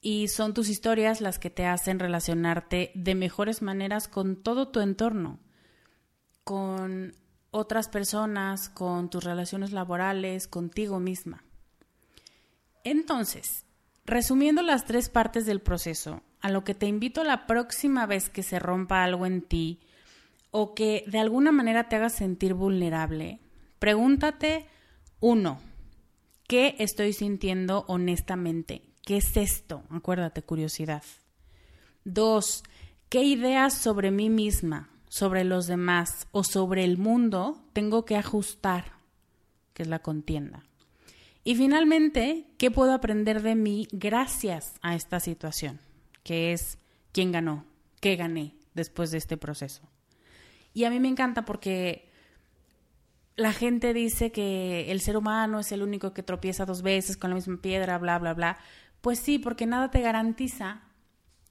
Y 0.00 0.28
son 0.28 0.52
tus 0.52 0.68
historias 0.68 1.20
las 1.20 1.38
que 1.38 1.50
te 1.50 1.66
hacen 1.66 1.98
relacionarte 2.00 2.90
de 2.94 3.14
mejores 3.14 3.62
maneras 3.62 4.08
con 4.08 4.42
todo 4.42 4.68
tu 4.68 4.80
entorno, 4.80 5.38
con 6.42 7.14
otras 7.52 7.88
personas, 7.88 8.68
con 8.68 9.10
tus 9.10 9.22
relaciones 9.22 9.72
laborales, 9.72 10.48
contigo 10.48 10.98
misma. 10.98 11.44
Entonces, 12.82 13.64
resumiendo 14.04 14.62
las 14.62 14.86
tres 14.86 15.08
partes 15.08 15.46
del 15.46 15.60
proceso, 15.60 16.22
a 16.40 16.50
lo 16.50 16.64
que 16.64 16.74
te 16.74 16.86
invito 16.86 17.22
la 17.22 17.46
próxima 17.46 18.06
vez 18.06 18.28
que 18.28 18.42
se 18.42 18.58
rompa 18.58 19.04
algo 19.04 19.26
en 19.26 19.42
ti 19.42 19.80
o 20.50 20.74
que 20.74 21.04
de 21.06 21.20
alguna 21.20 21.52
manera 21.52 21.88
te 21.88 21.96
haga 21.96 22.08
sentir 22.08 22.54
vulnerable, 22.54 23.38
pregúntate, 23.78 24.66
uno, 25.20 25.60
¿qué 26.50 26.74
estoy 26.80 27.12
sintiendo 27.12 27.86
honestamente? 27.86 28.82
¿Qué 29.06 29.18
es 29.18 29.36
esto? 29.36 29.84
Acuérdate, 29.88 30.42
curiosidad. 30.42 31.04
Dos, 32.04 32.64
¿qué 33.08 33.22
ideas 33.22 33.72
sobre 33.72 34.10
mí 34.10 34.28
misma 34.28 34.90
sobre 35.10 35.42
los 35.44 35.66
demás 35.66 36.28
o 36.30 36.44
sobre 36.44 36.84
el 36.84 36.96
mundo 36.96 37.62
tengo 37.72 38.04
que 38.04 38.16
ajustar, 38.16 38.92
que 39.74 39.82
es 39.82 39.88
la 39.88 39.98
contienda. 39.98 40.64
Y 41.42 41.56
finalmente, 41.56 42.46
¿qué 42.58 42.70
puedo 42.70 42.92
aprender 42.92 43.42
de 43.42 43.56
mí 43.56 43.88
gracias 43.90 44.74
a 44.82 44.94
esta 44.94 45.20
situación? 45.20 45.80
Que 46.22 46.52
es 46.52 46.78
quién 47.12 47.32
ganó, 47.32 47.64
qué 48.00 48.16
gané 48.16 48.54
después 48.74 49.10
de 49.10 49.18
este 49.18 49.36
proceso. 49.36 49.82
Y 50.72 50.84
a 50.84 50.90
mí 50.90 51.00
me 51.00 51.08
encanta 51.08 51.44
porque 51.44 52.09
la 53.40 53.54
gente 53.54 53.94
dice 53.94 54.32
que 54.32 54.90
el 54.90 55.00
ser 55.00 55.16
humano 55.16 55.60
es 55.60 55.72
el 55.72 55.82
único 55.82 56.12
que 56.12 56.22
tropieza 56.22 56.66
dos 56.66 56.82
veces 56.82 57.16
con 57.16 57.30
la 57.30 57.36
misma 57.36 57.56
piedra, 57.56 57.96
bla, 57.96 58.18
bla, 58.18 58.34
bla. 58.34 58.58
Pues 59.00 59.18
sí, 59.18 59.38
porque 59.38 59.64
nada 59.64 59.90
te 59.90 60.02
garantiza 60.02 60.82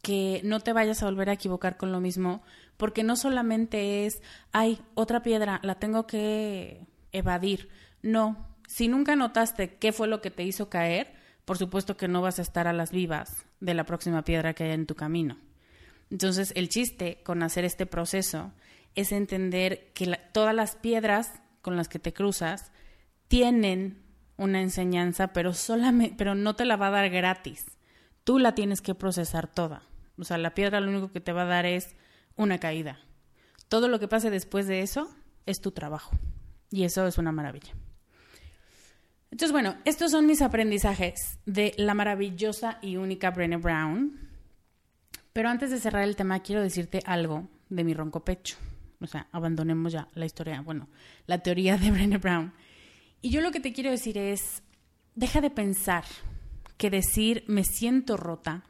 que 0.04 0.40
no 0.44 0.60
te 0.60 0.72
vayas 0.72 1.02
a 1.02 1.08
volver 1.08 1.30
a 1.30 1.34
equivocar 1.34 1.78
con 1.78 1.92
lo 1.92 2.00
mismo, 2.00 2.44
porque 2.78 3.04
no 3.04 3.16
solamente 3.16 4.06
es, 4.06 4.22
ay, 4.52 4.80
otra 4.94 5.24
piedra, 5.24 5.60
la 5.64 5.80
tengo 5.80 6.06
que 6.06 6.86
evadir. 7.12 7.70
No, 8.04 8.56
si 8.68 8.88
nunca 8.88 9.16
notaste 9.16 9.78
qué 9.78 9.92
fue 9.92 10.08
lo 10.08 10.22
que 10.22 10.30
te 10.30 10.44
hizo 10.44 10.70
caer, 10.70 11.12
por 11.44 11.58
supuesto 11.58 11.98
que 11.98 12.08
no 12.08 12.22
vas 12.22 12.38
a 12.38 12.44
estar 12.44 12.68
a 12.68 12.74
las 12.74 12.92
vivas 12.92 13.48
de 13.62 13.74
la 13.74 13.86
próxima 13.86 14.24
piedra 14.24 14.54
que 14.54 14.66
haya 14.66 14.76
en 14.76 14.86
tu 14.86 14.94
camino. 14.94 15.40
Entonces, 16.12 16.54
el 16.56 16.70
chiste 16.70 17.22
con 17.24 17.42
hacer 17.42 17.66
este 17.66 17.88
proceso 17.88 18.54
es 18.94 19.12
entender 19.12 19.92
que 19.94 20.20
todas 20.32 20.54
las 20.54 20.76
piedras 20.76 21.42
con 21.62 21.76
las 21.76 21.90
que 21.90 22.00
te 22.00 22.14
cruzas 22.14 22.72
tienen 23.28 24.02
una 24.38 24.62
enseñanza, 24.62 25.34
pero 25.34 25.54
solamente, 25.54 26.16
pero 26.18 26.36
no 26.36 26.56
te 26.56 26.66
la 26.66 26.78
va 26.78 26.88
a 26.88 26.92
dar 26.92 27.10
gratis. 27.10 27.66
Tú 28.24 28.40
la 28.40 28.56
tienes 28.56 28.82
que 28.82 28.96
procesar 28.96 29.48
toda. 29.48 29.84
O 30.18 30.24
sea, 30.24 30.38
la 30.38 30.54
piedra 30.54 30.80
lo 30.80 30.90
único 30.90 31.12
que 31.12 31.22
te 31.22 31.34
va 31.34 31.44
a 31.44 31.46
dar 31.46 31.66
es 31.66 31.96
una 32.36 32.58
caída. 32.58 33.00
Todo 33.68 33.88
lo 33.88 34.00
que 34.00 34.08
pase 34.08 34.30
después 34.30 34.68
de 34.68 34.82
eso 34.82 35.10
es 35.46 35.62
tu 35.62 35.72
trabajo. 35.72 36.18
Y 36.72 36.84
eso 36.84 37.06
es 37.08 37.18
una 37.18 37.32
maravilla. 37.32 37.74
Entonces, 39.32 39.52
bueno, 39.52 39.76
estos 39.86 40.12
son 40.12 40.26
mis 40.26 40.42
aprendizajes 40.42 41.40
de 41.46 41.74
la 41.78 41.94
maravillosa 41.94 42.80
y 42.82 42.98
única 42.98 43.32
Brené 43.32 43.58
Brown. 43.58 44.30
Pero 45.34 45.50
antes 45.50 45.70
de 45.70 45.80
cerrar 45.80 46.04
el 46.04 46.16
tema, 46.16 46.40
quiero 46.40 46.62
decirte 46.62 47.02
algo 47.06 47.48
de 47.70 47.84
mi 47.84 47.94
ronco 47.94 48.26
pecho. 48.26 48.58
O 49.02 49.08
sea, 49.08 49.28
abandonemos 49.32 49.94
ya 49.94 50.08
la 50.16 50.26
historia, 50.26 50.62
bueno, 50.62 50.88
la 51.26 51.40
teoría 51.40 51.78
de 51.78 51.92
Brené 51.92 52.18
Brown. 52.18 52.54
Y 53.22 53.30
yo 53.30 53.42
lo 53.42 53.52
que 53.52 53.60
te 53.60 53.74
quiero 53.74 53.92
decir 53.92 54.18
es, 54.18 54.64
deja 55.16 55.42
de 55.42 55.50
pensar 55.50 56.04
que 56.78 56.90
decir 56.90 57.44
me 57.48 57.64
siento 57.64 58.18
rota 58.18 58.64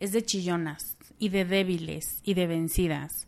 es 0.00 0.12
de 0.12 0.24
chillonas 0.24 0.96
y 1.18 1.28
de 1.30 1.44
débiles 1.44 2.20
y 2.22 2.34
de 2.34 2.46
vencidas. 2.46 3.26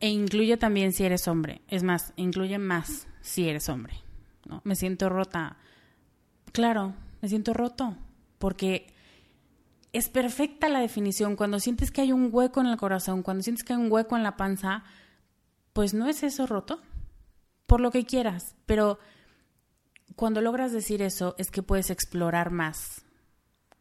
E 0.00 0.08
incluye 0.08 0.56
también 0.56 0.92
si 0.92 1.04
eres 1.04 1.28
hombre. 1.28 1.62
Es 1.68 1.82
más, 1.82 2.12
incluye 2.16 2.58
más 2.58 3.06
si 3.20 3.48
eres 3.48 3.68
hombre. 3.68 3.94
¿no? 4.46 4.60
Me 4.64 4.74
siento 4.74 5.08
rota. 5.08 5.56
Claro, 6.52 6.94
me 7.20 7.28
siento 7.28 7.54
roto. 7.54 7.96
Porque 8.38 8.92
es 9.92 10.08
perfecta 10.08 10.68
la 10.68 10.80
definición. 10.80 11.36
Cuando 11.36 11.60
sientes 11.60 11.90
que 11.90 12.00
hay 12.00 12.12
un 12.12 12.30
hueco 12.32 12.60
en 12.60 12.66
el 12.66 12.76
corazón, 12.76 13.22
cuando 13.22 13.42
sientes 13.42 13.64
que 13.64 13.74
hay 13.74 13.78
un 13.78 13.92
hueco 13.92 14.16
en 14.16 14.24
la 14.24 14.36
panza, 14.36 14.82
pues 15.72 15.94
no 15.94 16.08
es 16.08 16.22
eso 16.22 16.46
roto. 16.46 16.80
Por 17.66 17.80
lo 17.80 17.90
que 17.90 18.04
quieras. 18.04 18.54
Pero 18.66 18.98
cuando 20.16 20.40
logras 20.40 20.72
decir 20.72 21.02
eso, 21.02 21.34
es 21.38 21.50
que 21.50 21.62
puedes 21.62 21.90
explorar 21.90 22.50
más 22.50 23.04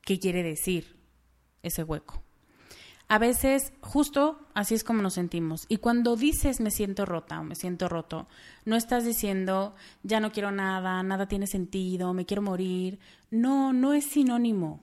qué 0.02 0.20
quiere 0.20 0.44
decir 0.44 0.98
ese 1.64 1.84
hueco. 1.84 2.24
A 3.08 3.18
veces 3.18 3.74
justo 3.82 4.48
así 4.54 4.74
es 4.74 4.86
como 4.86 5.02
nos 5.02 5.16
sentimos. 5.16 5.66
Y 5.68 5.78
cuando 5.78 6.16
dices 6.16 6.62
me 6.62 6.72
siento 6.72 7.06
rota 7.06 7.42
o 7.42 7.44
me 7.44 7.56
siento 7.56 7.90
roto, 7.90 8.30
no 8.64 8.78
estás 8.78 9.04
diciendo 9.04 9.76
ya 10.02 10.22
no 10.22 10.32
quiero 10.32 10.52
nada, 10.52 11.04
nada 11.04 11.28
tiene 11.28 11.46
sentido, 11.46 12.14
me 12.14 12.26
quiero 12.26 12.42
morir. 12.42 13.00
No, 13.30 13.74
no 13.74 13.94
es 13.94 14.06
sinónimo. 14.06 14.82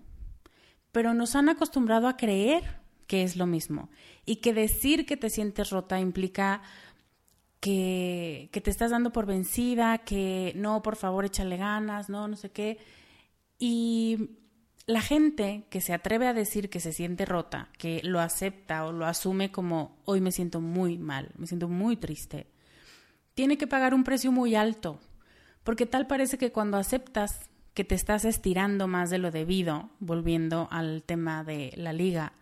Pero 0.92 1.14
nos 1.14 1.36
han 1.36 1.48
acostumbrado 1.48 2.06
a 2.06 2.18
creer 2.18 2.80
que 3.06 3.22
es 3.22 3.36
lo 3.36 3.46
mismo 3.46 3.88
y 4.26 4.36
que 4.36 4.52
decir 4.52 5.06
que 5.06 5.16
te 5.16 5.30
sientes 5.30 5.70
rota 5.70 5.98
implica 5.98 6.60
que, 7.60 8.50
te 8.52 8.70
estás 8.70 8.90
dando 8.90 9.12
por 9.12 9.26
vencida, 9.26 9.98
que 9.98 10.52
no, 10.56 10.82
por 10.82 10.96
favor, 10.96 11.24
échale 11.24 11.56
ganas, 11.56 12.08
no, 12.08 12.28
no 12.28 12.36
sé 12.36 12.50
qué. 12.50 12.78
Y 13.58 14.30
la 14.86 15.00
gente 15.00 15.66
que 15.70 15.80
se 15.80 15.92
atreve 15.92 16.26
a 16.26 16.34
decir 16.34 16.70
que 16.70 16.80
se 16.80 16.92
siente 16.92 17.24
rota, 17.24 17.68
que 17.78 18.00
lo 18.04 18.20
acepta 18.20 18.84
o 18.86 18.92
lo 18.92 19.06
asume 19.06 19.50
como 19.50 19.98
hoy 20.04 20.20
me 20.20 20.32
siento 20.32 20.60
muy 20.60 20.98
mal, 20.98 21.30
me 21.36 21.46
siento 21.46 21.68
muy 21.68 21.96
triste, 21.96 22.46
tiene 23.34 23.58
que 23.58 23.66
pagar 23.66 23.94
un 23.94 24.04
precio 24.04 24.32
muy 24.32 24.54
alto, 24.54 25.00
porque 25.64 25.86
tal 25.86 26.06
parece 26.06 26.38
que 26.38 26.52
cuando 26.52 26.76
aceptas 26.76 27.50
que 27.74 27.84
te 27.84 27.94
estás 27.94 28.24
estirando 28.24 28.88
más 28.88 29.10
de 29.10 29.18
lo 29.18 29.30
debido, 29.30 29.90
volviendo 30.00 30.68
al 30.70 31.02
tema 31.04 31.44
de 31.44 31.72
la 31.76 31.92
liga, 31.92 32.32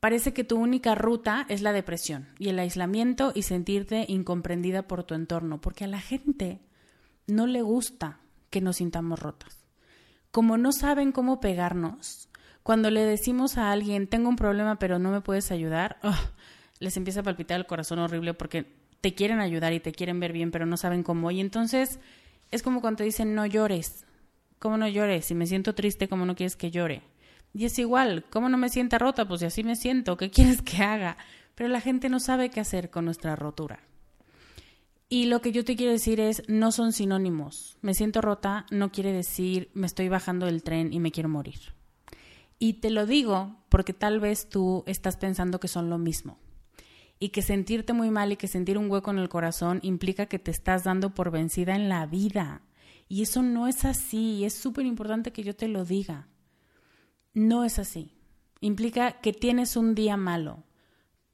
parece 0.00 0.32
que 0.32 0.44
tu 0.44 0.56
única 0.56 0.94
ruta 0.94 1.46
es 1.48 1.62
la 1.62 1.72
depresión 1.72 2.28
y 2.38 2.48
el 2.48 2.58
aislamiento 2.58 3.32
y 3.34 3.42
sentirte 3.42 4.04
incomprendida 4.08 4.82
por 4.82 5.04
tu 5.04 5.14
entorno, 5.14 5.60
porque 5.60 5.84
a 5.84 5.88
la 5.88 6.00
gente 6.00 6.60
no 7.26 7.46
le 7.46 7.62
gusta 7.62 8.18
que 8.50 8.60
nos 8.60 8.76
sintamos 8.76 9.20
rotas 9.20 9.60
como 10.30 10.56
no 10.56 10.72
saben 10.72 11.12
cómo 11.12 11.40
pegarnos, 11.40 12.28
cuando 12.62 12.90
le 12.90 13.04
decimos 13.04 13.58
a 13.58 13.72
alguien, 13.72 14.06
tengo 14.06 14.28
un 14.28 14.36
problema 14.36 14.78
pero 14.78 14.98
no 14.98 15.10
me 15.10 15.20
puedes 15.20 15.50
ayudar, 15.50 15.98
les 16.78 16.96
empieza 16.96 17.20
a 17.20 17.24
palpitar 17.24 17.58
el 17.58 17.66
corazón 17.66 17.98
horrible 17.98 18.34
porque 18.34 18.76
te 19.00 19.14
quieren 19.14 19.40
ayudar 19.40 19.72
y 19.72 19.80
te 19.80 19.92
quieren 19.92 20.20
ver 20.20 20.32
bien 20.32 20.50
pero 20.50 20.66
no 20.66 20.76
saben 20.76 21.02
cómo. 21.02 21.30
Y 21.30 21.40
entonces 21.40 21.98
es 22.50 22.62
como 22.62 22.80
cuando 22.80 22.98
te 22.98 23.04
dicen, 23.04 23.34
no 23.34 23.46
llores. 23.46 24.04
¿Cómo 24.58 24.76
no 24.76 24.86
llores? 24.86 25.24
Si 25.24 25.34
me 25.34 25.46
siento 25.46 25.74
triste, 25.74 26.06
¿cómo 26.06 26.26
no 26.26 26.34
quieres 26.34 26.54
que 26.54 26.70
llore? 26.70 27.02
Y 27.52 27.64
es 27.64 27.78
igual, 27.78 28.24
¿cómo 28.30 28.48
no 28.48 28.56
me 28.56 28.68
sienta 28.68 28.98
rota? 28.98 29.26
Pues 29.26 29.40
si 29.40 29.46
así 29.46 29.64
me 29.64 29.76
siento, 29.76 30.16
¿qué 30.16 30.30
quieres 30.30 30.62
que 30.62 30.82
haga? 30.82 31.16
Pero 31.54 31.68
la 31.68 31.80
gente 31.80 32.08
no 32.08 32.20
sabe 32.20 32.50
qué 32.50 32.60
hacer 32.60 32.90
con 32.90 33.04
nuestra 33.04 33.36
rotura. 33.36 33.80
Y 35.12 35.26
lo 35.26 35.40
que 35.40 35.50
yo 35.50 35.64
te 35.64 35.74
quiero 35.74 35.90
decir 35.90 36.20
es, 36.20 36.44
no 36.48 36.70
son 36.70 36.92
sinónimos. 36.92 37.76
Me 37.82 37.94
siento 37.94 38.20
rota 38.20 38.64
no 38.70 38.92
quiere 38.92 39.12
decir 39.12 39.68
me 39.74 39.86
estoy 39.86 40.08
bajando 40.08 40.46
del 40.46 40.62
tren 40.62 40.92
y 40.92 41.00
me 41.00 41.10
quiero 41.10 41.28
morir. 41.28 41.74
Y 42.60 42.74
te 42.74 42.90
lo 42.90 43.06
digo 43.06 43.56
porque 43.68 43.92
tal 43.92 44.20
vez 44.20 44.48
tú 44.48 44.84
estás 44.86 45.16
pensando 45.16 45.58
que 45.58 45.66
son 45.66 45.90
lo 45.90 45.98
mismo. 45.98 46.38
Y 47.18 47.30
que 47.30 47.42
sentirte 47.42 47.92
muy 47.92 48.10
mal 48.10 48.30
y 48.30 48.36
que 48.36 48.46
sentir 48.46 48.78
un 48.78 48.88
hueco 48.88 49.10
en 49.10 49.18
el 49.18 49.28
corazón 49.28 49.80
implica 49.82 50.26
que 50.26 50.38
te 50.38 50.52
estás 50.52 50.84
dando 50.84 51.12
por 51.12 51.32
vencida 51.32 51.74
en 51.74 51.88
la 51.88 52.06
vida. 52.06 52.62
Y 53.08 53.22
eso 53.22 53.42
no 53.42 53.66
es 53.66 53.84
así. 53.84 54.36
Y 54.36 54.44
es 54.44 54.54
súper 54.54 54.86
importante 54.86 55.32
que 55.32 55.42
yo 55.42 55.56
te 55.56 55.66
lo 55.66 55.84
diga. 55.84 56.28
No 57.34 57.64
es 57.64 57.78
así. 57.78 58.12
Implica 58.60 59.20
que 59.20 59.32
tienes 59.32 59.76
un 59.76 59.94
día 59.94 60.16
malo, 60.16 60.64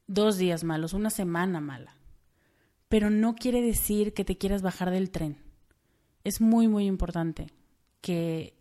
dos 0.06 0.36
días 0.38 0.64
malos, 0.64 0.92
una 0.92 1.10
semana 1.10 1.60
mala 1.60 1.96
pero 2.88 3.10
no 3.10 3.34
quiere 3.34 3.62
decir 3.62 4.14
que 4.14 4.24
te 4.24 4.38
quieras 4.38 4.62
bajar 4.62 4.90
del 4.90 5.10
tren. 5.10 5.38
Es 6.24 6.40
muy, 6.40 6.68
muy 6.68 6.86
importante 6.86 7.48
que 8.00 8.54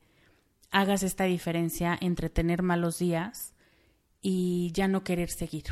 hagas 0.72 1.04
esta 1.04 1.26
diferencia 1.26 1.98
entre 2.00 2.30
tener 2.30 2.64
malos 2.64 3.00
días 3.00 3.54
y 4.22 4.72
ya 4.74 4.88
no 4.88 5.04
querer 5.04 5.30
seguir. 5.30 5.66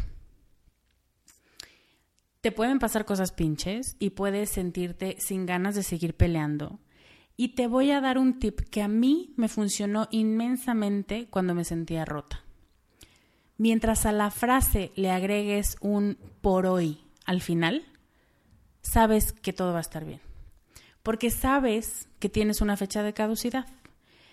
Te 2.41 2.51
pueden 2.51 2.79
pasar 2.79 3.05
cosas 3.05 3.31
pinches 3.31 3.95
y 3.99 4.11
puedes 4.11 4.49
sentirte 4.49 5.15
sin 5.19 5.45
ganas 5.45 5.75
de 5.75 5.83
seguir 5.83 6.15
peleando. 6.15 6.79
Y 7.43 7.55
te 7.55 7.67
voy 7.67 7.91
a 7.91 7.99
dar 7.99 8.17
un 8.17 8.39
tip 8.39 8.61
que 8.69 8.81
a 8.81 8.87
mí 8.87 9.33
me 9.35 9.49
funcionó 9.49 10.07
inmensamente 10.11 11.27
cuando 11.29 11.53
me 11.53 11.65
sentía 11.65 12.05
rota. 12.05 12.41
Mientras 13.57 14.05
a 14.05 14.13
la 14.13 14.31
frase 14.31 14.93
le 14.95 15.11
agregues 15.11 15.75
un 15.81 16.17
por 16.39 16.65
hoy 16.65 17.01
al 17.25 17.41
final, 17.41 17.83
sabes 18.81 19.33
que 19.33 19.51
todo 19.51 19.73
va 19.73 19.79
a 19.79 19.81
estar 19.81 20.05
bien. 20.05 20.21
Porque 21.03 21.29
sabes 21.29 22.07
que 22.19 22.29
tienes 22.29 22.61
una 22.61 22.77
fecha 22.77 23.03
de 23.03 23.13
caducidad. 23.13 23.65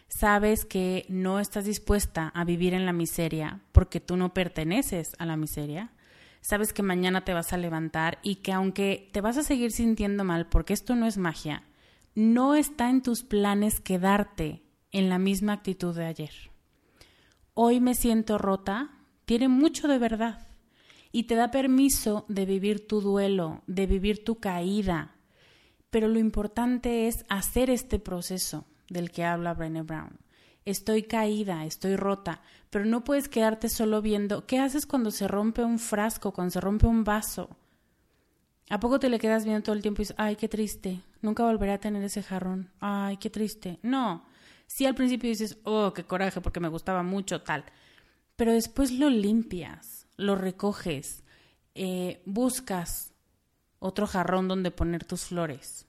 Sabes 0.07 0.65
que 0.65 1.05
no 1.09 1.41
estás 1.41 1.65
dispuesta 1.65 2.29
a 2.29 2.45
vivir 2.45 2.75
en 2.75 2.87
la 2.87 2.93
miseria 2.93 3.59
porque 3.73 3.99
tú 3.99 4.17
no 4.17 4.33
perteneces 4.35 5.17
a 5.19 5.27
la 5.27 5.37
miseria. 5.37 5.91
Sabes 6.43 6.73
que 6.73 6.85
mañana 6.85 7.25
te 7.25 7.35
vas 7.35 7.53
a 7.53 7.59
levantar 7.59 8.21
y 8.23 8.37
que 8.37 8.53
aunque 8.53 9.11
te 9.13 9.21
vas 9.21 9.37
a 9.37 9.43
seguir 9.43 9.73
sintiendo 9.73 10.23
mal 10.23 10.47
porque 10.47 10.75
esto 10.75 10.95
no 10.95 11.09
es 11.09 11.19
magia, 11.19 11.65
no 12.15 12.55
está 12.55 12.91
en 12.91 13.03
tus 13.03 13.23
planes 13.23 13.81
quedarte 13.81 14.63
en 14.93 15.09
la 15.09 15.19
misma 15.19 15.53
actitud 15.53 15.95
de 15.95 16.07
ayer. 16.07 16.33
Hoy 17.55 17.81
me 17.81 17.95
siento 17.95 18.39
rota, 18.39 18.91
tiene 19.25 19.49
mucho 19.49 19.87
de 19.87 19.99
verdad 19.99 20.49
y 21.13 21.25
te 21.25 21.35
da 21.35 21.51
permiso 21.51 22.25
de 22.29 22.47
vivir 22.47 22.87
tu 22.87 23.01
duelo, 23.01 23.63
de 23.67 23.87
vivir 23.87 24.25
tu 24.25 24.37
caída. 24.37 25.17
Pero 25.91 26.09
lo 26.09 26.19
importante 26.19 27.09
es 27.09 27.25
hacer 27.29 27.71
este 27.71 27.99
proceso 27.99 28.65
del 28.89 29.11
que 29.11 29.25
habla 29.25 29.55
Brené 29.55 29.83
Brown. 29.83 30.19
Estoy 30.65 31.05
caída, 31.05 31.65
estoy 31.65 31.97
rota, 31.97 32.43
pero 32.69 32.85
no 32.85 33.03
puedes 33.03 33.29
quedarte 33.29 33.69
solo 33.69 34.03
viendo 34.03 34.47
qué 34.47 34.59
haces 34.59 34.87
cuando 34.87 35.11
se 35.11 35.27
rompe 35.27 35.65
un 35.65 35.79
frasco, 35.79 36.33
cuando 36.33 36.53
se 36.53 36.61
rompe 36.61 36.87
un 36.87 37.03
vaso. 37.03 37.57
¿A 38.71 38.81
poco 38.81 38.99
te 38.99 39.11
le 39.11 39.19
quedas 39.19 39.45
viendo 39.45 39.63
todo 39.63 39.75
el 39.75 39.83
tiempo 39.83 40.01
y 40.01 40.05
dices, 40.05 40.17
ay, 40.19 40.37
qué 40.37 40.49
triste, 40.49 41.03
nunca 41.21 41.45
volveré 41.45 41.73
a 41.73 41.81
tener 41.81 42.03
ese 42.03 42.23
jarrón, 42.23 42.71
ay, 42.81 43.19
qué 43.19 43.29
triste? 43.29 43.79
No, 43.83 44.25
sí 44.67 44.87
al 44.87 44.95
principio 44.95 45.29
dices, 45.29 45.59
oh, 45.65 45.93
qué 45.93 46.05
coraje 46.05 46.41
porque 46.41 46.61
me 46.61 46.69
gustaba 46.69 47.03
mucho 47.03 47.43
tal, 47.43 47.65
pero 48.37 48.53
después 48.53 48.93
lo 48.93 49.11
limpias 49.11 50.01
lo 50.21 50.37
recoges, 50.37 51.25
eh, 51.75 52.23
buscas 52.27 53.13
otro 53.79 54.07
jarrón 54.07 54.49
donde 54.49 54.71
poner 54.71 55.05
tus 55.05 55.25
flores, 55.25 55.87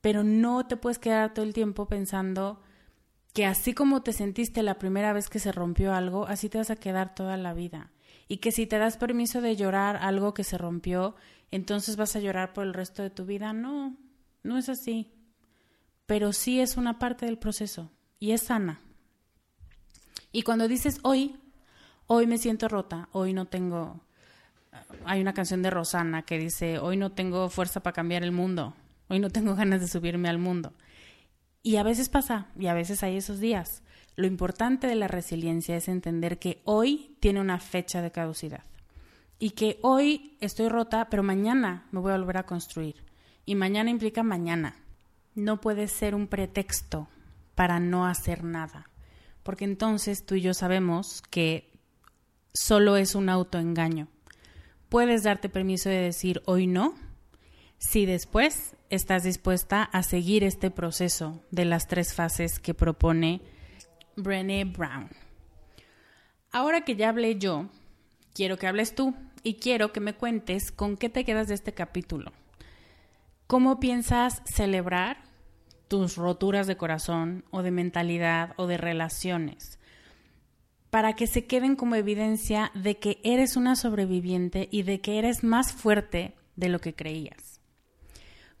pero 0.00 0.22
no 0.22 0.66
te 0.66 0.76
puedes 0.76 0.98
quedar 0.98 1.32
todo 1.32 1.44
el 1.44 1.54
tiempo 1.54 1.88
pensando 1.88 2.60
que 3.32 3.46
así 3.46 3.72
como 3.72 4.02
te 4.02 4.12
sentiste 4.12 4.62
la 4.62 4.78
primera 4.78 5.12
vez 5.12 5.28
que 5.28 5.38
se 5.38 5.50
rompió 5.50 5.92
algo, 5.92 6.26
así 6.26 6.48
te 6.48 6.58
vas 6.58 6.70
a 6.70 6.76
quedar 6.76 7.14
toda 7.14 7.36
la 7.36 7.54
vida. 7.54 7.90
Y 8.28 8.38
que 8.38 8.52
si 8.52 8.66
te 8.66 8.78
das 8.78 8.96
permiso 8.96 9.40
de 9.40 9.56
llorar 9.56 9.96
algo 9.96 10.34
que 10.34 10.44
se 10.44 10.58
rompió, 10.58 11.14
entonces 11.50 11.96
vas 11.96 12.16
a 12.16 12.20
llorar 12.20 12.52
por 12.52 12.64
el 12.64 12.74
resto 12.74 13.02
de 13.02 13.10
tu 13.10 13.26
vida. 13.26 13.52
No, 13.52 13.96
no 14.42 14.58
es 14.58 14.68
así. 14.68 15.12
Pero 16.06 16.32
sí 16.32 16.60
es 16.60 16.76
una 16.76 16.98
parte 16.98 17.26
del 17.26 17.38
proceso 17.38 17.90
y 18.18 18.32
es 18.32 18.42
sana. 18.42 18.80
Y 20.32 20.42
cuando 20.42 20.66
dices 20.66 20.98
hoy, 21.02 21.36
hoy 22.08 22.26
me 22.26 22.38
siento 22.38 22.66
rota, 22.68 23.08
hoy 23.12 23.32
no 23.32 23.46
tengo... 23.46 24.00
Hay 25.04 25.20
una 25.20 25.32
canción 25.32 25.62
de 25.62 25.70
Rosana 25.70 26.22
que 26.22 26.38
dice, 26.38 26.80
hoy 26.80 26.96
no 26.96 27.12
tengo 27.12 27.48
fuerza 27.48 27.84
para 27.84 27.94
cambiar 27.94 28.24
el 28.24 28.32
mundo, 28.32 28.74
hoy 29.06 29.20
no 29.20 29.30
tengo 29.30 29.54
ganas 29.56 29.80
de 29.80 29.86
subirme 29.86 30.28
al 30.28 30.38
mundo. 30.38 30.72
Y 31.62 31.76
a 31.76 31.84
veces 31.84 32.08
pasa, 32.08 32.48
y 32.58 32.66
a 32.66 32.74
veces 32.74 33.04
hay 33.04 33.16
esos 33.16 33.38
días. 33.38 33.83
Lo 34.16 34.26
importante 34.26 34.86
de 34.86 34.94
la 34.94 35.08
resiliencia 35.08 35.76
es 35.76 35.88
entender 35.88 36.38
que 36.38 36.60
hoy 36.64 37.16
tiene 37.20 37.40
una 37.40 37.58
fecha 37.58 38.00
de 38.00 38.12
caducidad 38.12 38.64
y 39.38 39.50
que 39.50 39.78
hoy 39.82 40.36
estoy 40.40 40.68
rota, 40.68 41.08
pero 41.10 41.22
mañana 41.22 41.86
me 41.90 42.00
voy 42.00 42.12
a 42.12 42.18
volver 42.18 42.38
a 42.38 42.46
construir. 42.46 43.04
Y 43.44 43.56
mañana 43.56 43.90
implica 43.90 44.22
mañana. 44.22 44.76
No 45.34 45.60
puede 45.60 45.88
ser 45.88 46.14
un 46.14 46.28
pretexto 46.28 47.08
para 47.54 47.80
no 47.80 48.06
hacer 48.06 48.44
nada, 48.44 48.88
porque 49.42 49.64
entonces 49.64 50.24
tú 50.24 50.36
y 50.36 50.40
yo 50.40 50.54
sabemos 50.54 51.22
que 51.30 51.72
solo 52.52 52.96
es 52.96 53.14
un 53.14 53.28
autoengaño. 53.28 54.08
Puedes 54.88 55.24
darte 55.24 55.48
permiso 55.48 55.88
de 55.88 55.96
decir 55.96 56.40
hoy 56.46 56.66
no 56.68 56.94
si 57.78 58.06
después 58.06 58.76
estás 58.90 59.24
dispuesta 59.24 59.82
a 59.82 60.02
seguir 60.02 60.44
este 60.44 60.70
proceso 60.70 61.42
de 61.50 61.64
las 61.64 61.88
tres 61.88 62.14
fases 62.14 62.60
que 62.60 62.74
propone 62.74 63.42
Brené 64.16 64.64
Brown. 64.64 65.08
Ahora 66.52 66.82
que 66.82 66.96
ya 66.96 67.08
hablé 67.08 67.38
yo, 67.38 67.68
quiero 68.32 68.56
que 68.58 68.66
hables 68.66 68.94
tú 68.94 69.14
y 69.42 69.54
quiero 69.54 69.92
que 69.92 70.00
me 70.00 70.14
cuentes 70.14 70.70
con 70.70 70.96
qué 70.96 71.08
te 71.08 71.24
quedas 71.24 71.48
de 71.48 71.54
este 71.54 71.72
capítulo. 71.72 72.32
¿Cómo 73.46 73.78
piensas 73.78 74.42
celebrar 74.46 75.18
tus 75.88 76.16
roturas 76.16 76.66
de 76.66 76.76
corazón 76.76 77.44
o 77.50 77.62
de 77.62 77.70
mentalidad 77.70 78.54
o 78.56 78.66
de 78.66 78.78
relaciones? 78.78 79.78
Para 80.90 81.14
que 81.14 81.26
se 81.26 81.46
queden 81.46 81.76
como 81.76 81.94
evidencia 81.94 82.70
de 82.74 82.98
que 82.98 83.20
eres 83.22 83.56
una 83.56 83.76
sobreviviente 83.76 84.68
y 84.70 84.82
de 84.82 85.00
que 85.00 85.18
eres 85.18 85.44
más 85.44 85.72
fuerte 85.72 86.34
de 86.56 86.68
lo 86.68 86.80
que 86.80 86.94
creías. 86.94 87.60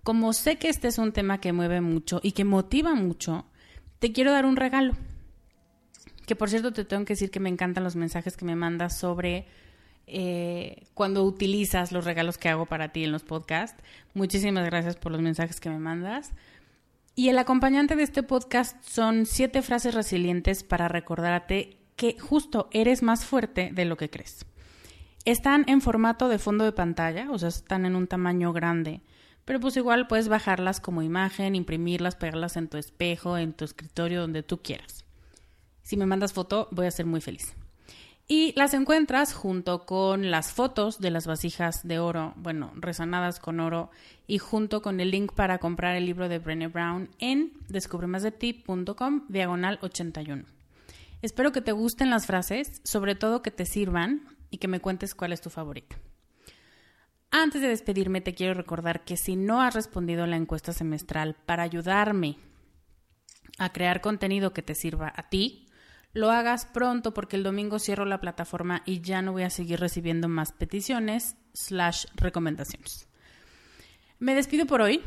Como 0.02 0.32
sé 0.34 0.58
que 0.58 0.68
este 0.68 0.88
es 0.88 0.98
un 0.98 1.12
tema 1.12 1.40
que 1.40 1.52
mueve 1.52 1.80
mucho 1.80 2.20
y 2.22 2.32
que 2.32 2.44
motiva 2.44 2.94
mucho, 2.94 3.46
te 4.00 4.12
quiero 4.12 4.32
dar 4.32 4.44
un 4.44 4.56
regalo. 4.56 4.94
Que 6.26 6.36
por 6.36 6.48
cierto 6.50 6.72
te 6.72 6.84
tengo 6.84 7.04
que 7.04 7.14
decir 7.14 7.30
que 7.30 7.40
me 7.40 7.48
encantan 7.48 7.84
los 7.84 7.96
mensajes 7.96 8.36
que 8.36 8.44
me 8.44 8.56
mandas 8.56 8.98
sobre 8.98 9.46
eh, 10.06 10.84
cuando 10.94 11.24
utilizas 11.24 11.92
los 11.92 12.04
regalos 12.04 12.38
que 12.38 12.48
hago 12.48 12.66
para 12.66 12.92
ti 12.92 13.04
en 13.04 13.12
los 13.12 13.22
podcasts. 13.22 13.82
Muchísimas 14.14 14.64
gracias 14.66 14.96
por 14.96 15.12
los 15.12 15.20
mensajes 15.20 15.60
que 15.60 15.70
me 15.70 15.78
mandas. 15.78 16.32
Y 17.16 17.28
el 17.28 17.38
acompañante 17.38 17.94
de 17.94 18.02
este 18.02 18.22
podcast 18.22 18.82
son 18.84 19.26
siete 19.26 19.62
frases 19.62 19.94
resilientes 19.94 20.64
para 20.64 20.88
recordarte 20.88 21.78
que 21.96 22.18
justo 22.18 22.68
eres 22.72 23.02
más 23.02 23.24
fuerte 23.24 23.70
de 23.72 23.84
lo 23.84 23.96
que 23.96 24.10
crees. 24.10 24.46
Están 25.24 25.64
en 25.68 25.80
formato 25.80 26.28
de 26.28 26.38
fondo 26.38 26.64
de 26.64 26.72
pantalla, 26.72 27.30
o 27.30 27.38
sea, 27.38 27.48
están 27.48 27.86
en 27.86 27.94
un 27.96 28.08
tamaño 28.08 28.52
grande, 28.52 29.00
pero 29.44 29.60
pues 29.60 29.76
igual 29.76 30.06
puedes 30.06 30.28
bajarlas 30.28 30.80
como 30.80 31.02
imagen, 31.02 31.54
imprimirlas, 31.54 32.16
pegarlas 32.16 32.56
en 32.56 32.68
tu 32.68 32.76
espejo, 32.78 33.38
en 33.38 33.52
tu 33.52 33.64
escritorio, 33.64 34.20
donde 34.20 34.42
tú 34.42 34.60
quieras. 34.60 35.03
Si 35.84 35.96
me 35.96 36.06
mandas 36.06 36.32
foto, 36.32 36.66
voy 36.72 36.86
a 36.86 36.90
ser 36.90 37.06
muy 37.06 37.20
feliz. 37.20 37.54
Y 38.26 38.54
las 38.56 38.72
encuentras 38.72 39.34
junto 39.34 39.84
con 39.84 40.30
las 40.30 40.50
fotos 40.50 40.98
de 40.98 41.10
las 41.10 41.26
vasijas 41.26 41.86
de 41.86 41.98
oro, 41.98 42.32
bueno, 42.36 42.72
resanadas 42.74 43.38
con 43.38 43.60
oro, 43.60 43.90
y 44.26 44.38
junto 44.38 44.80
con 44.80 44.98
el 44.98 45.10
link 45.10 45.32
para 45.34 45.58
comprar 45.58 45.94
el 45.94 46.06
libro 46.06 46.30
de 46.30 46.38
Brené 46.38 46.68
Brown 46.68 47.10
en 47.18 47.52
descubremasdeti.com 47.68 49.26
diagonal 49.28 49.78
81. 49.82 50.44
Espero 51.20 51.52
que 51.52 51.60
te 51.60 51.72
gusten 51.72 52.08
las 52.08 52.26
frases, 52.26 52.80
sobre 52.82 53.14
todo 53.14 53.42
que 53.42 53.50
te 53.50 53.66
sirvan 53.66 54.26
y 54.50 54.56
que 54.56 54.68
me 54.68 54.80
cuentes 54.80 55.14
cuál 55.14 55.34
es 55.34 55.42
tu 55.42 55.50
favorita. 55.50 55.98
Antes 57.30 57.60
de 57.60 57.68
despedirme, 57.68 58.22
te 58.22 58.34
quiero 58.34 58.54
recordar 58.54 59.04
que 59.04 59.18
si 59.18 59.36
no 59.36 59.60
has 59.60 59.74
respondido 59.74 60.26
la 60.26 60.36
encuesta 60.36 60.72
semestral 60.72 61.36
para 61.44 61.62
ayudarme 61.62 62.38
a 63.58 63.72
crear 63.72 64.00
contenido 64.00 64.52
que 64.52 64.62
te 64.62 64.74
sirva 64.74 65.12
a 65.14 65.28
ti, 65.28 65.63
lo 66.14 66.30
hagas 66.30 66.64
pronto 66.64 67.12
porque 67.12 67.36
el 67.36 67.42
domingo 67.42 67.78
cierro 67.78 68.04
la 68.04 68.20
plataforma 68.20 68.82
y 68.86 69.00
ya 69.00 69.20
no 69.20 69.32
voy 69.32 69.42
a 69.42 69.50
seguir 69.50 69.80
recibiendo 69.80 70.28
más 70.28 70.52
peticiones 70.52 71.36
slash 71.52 72.06
recomendaciones. 72.14 73.08
Me 74.20 74.34
despido 74.34 74.64
por 74.64 74.80
hoy. 74.80 75.02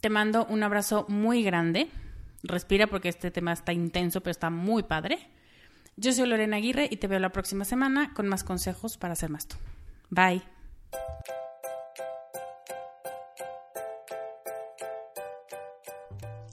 Te 0.00 0.10
mando 0.10 0.46
un 0.46 0.62
abrazo 0.62 1.06
muy 1.08 1.42
grande. 1.42 1.90
Respira 2.42 2.86
porque 2.86 3.08
este 3.08 3.30
tema 3.30 3.52
está 3.52 3.72
intenso, 3.72 4.20
pero 4.20 4.30
está 4.30 4.50
muy 4.50 4.82
padre. 4.82 5.18
Yo 5.96 6.12
soy 6.12 6.28
Lorena 6.28 6.56
Aguirre 6.56 6.88
y 6.90 6.96
te 6.96 7.06
veo 7.06 7.18
la 7.18 7.32
próxima 7.32 7.64
semana 7.64 8.14
con 8.14 8.28
más 8.28 8.44
consejos 8.44 8.96
para 8.96 9.16
ser 9.16 9.30
más 9.30 9.46
tú. 9.46 9.56
Bye. 10.10 10.42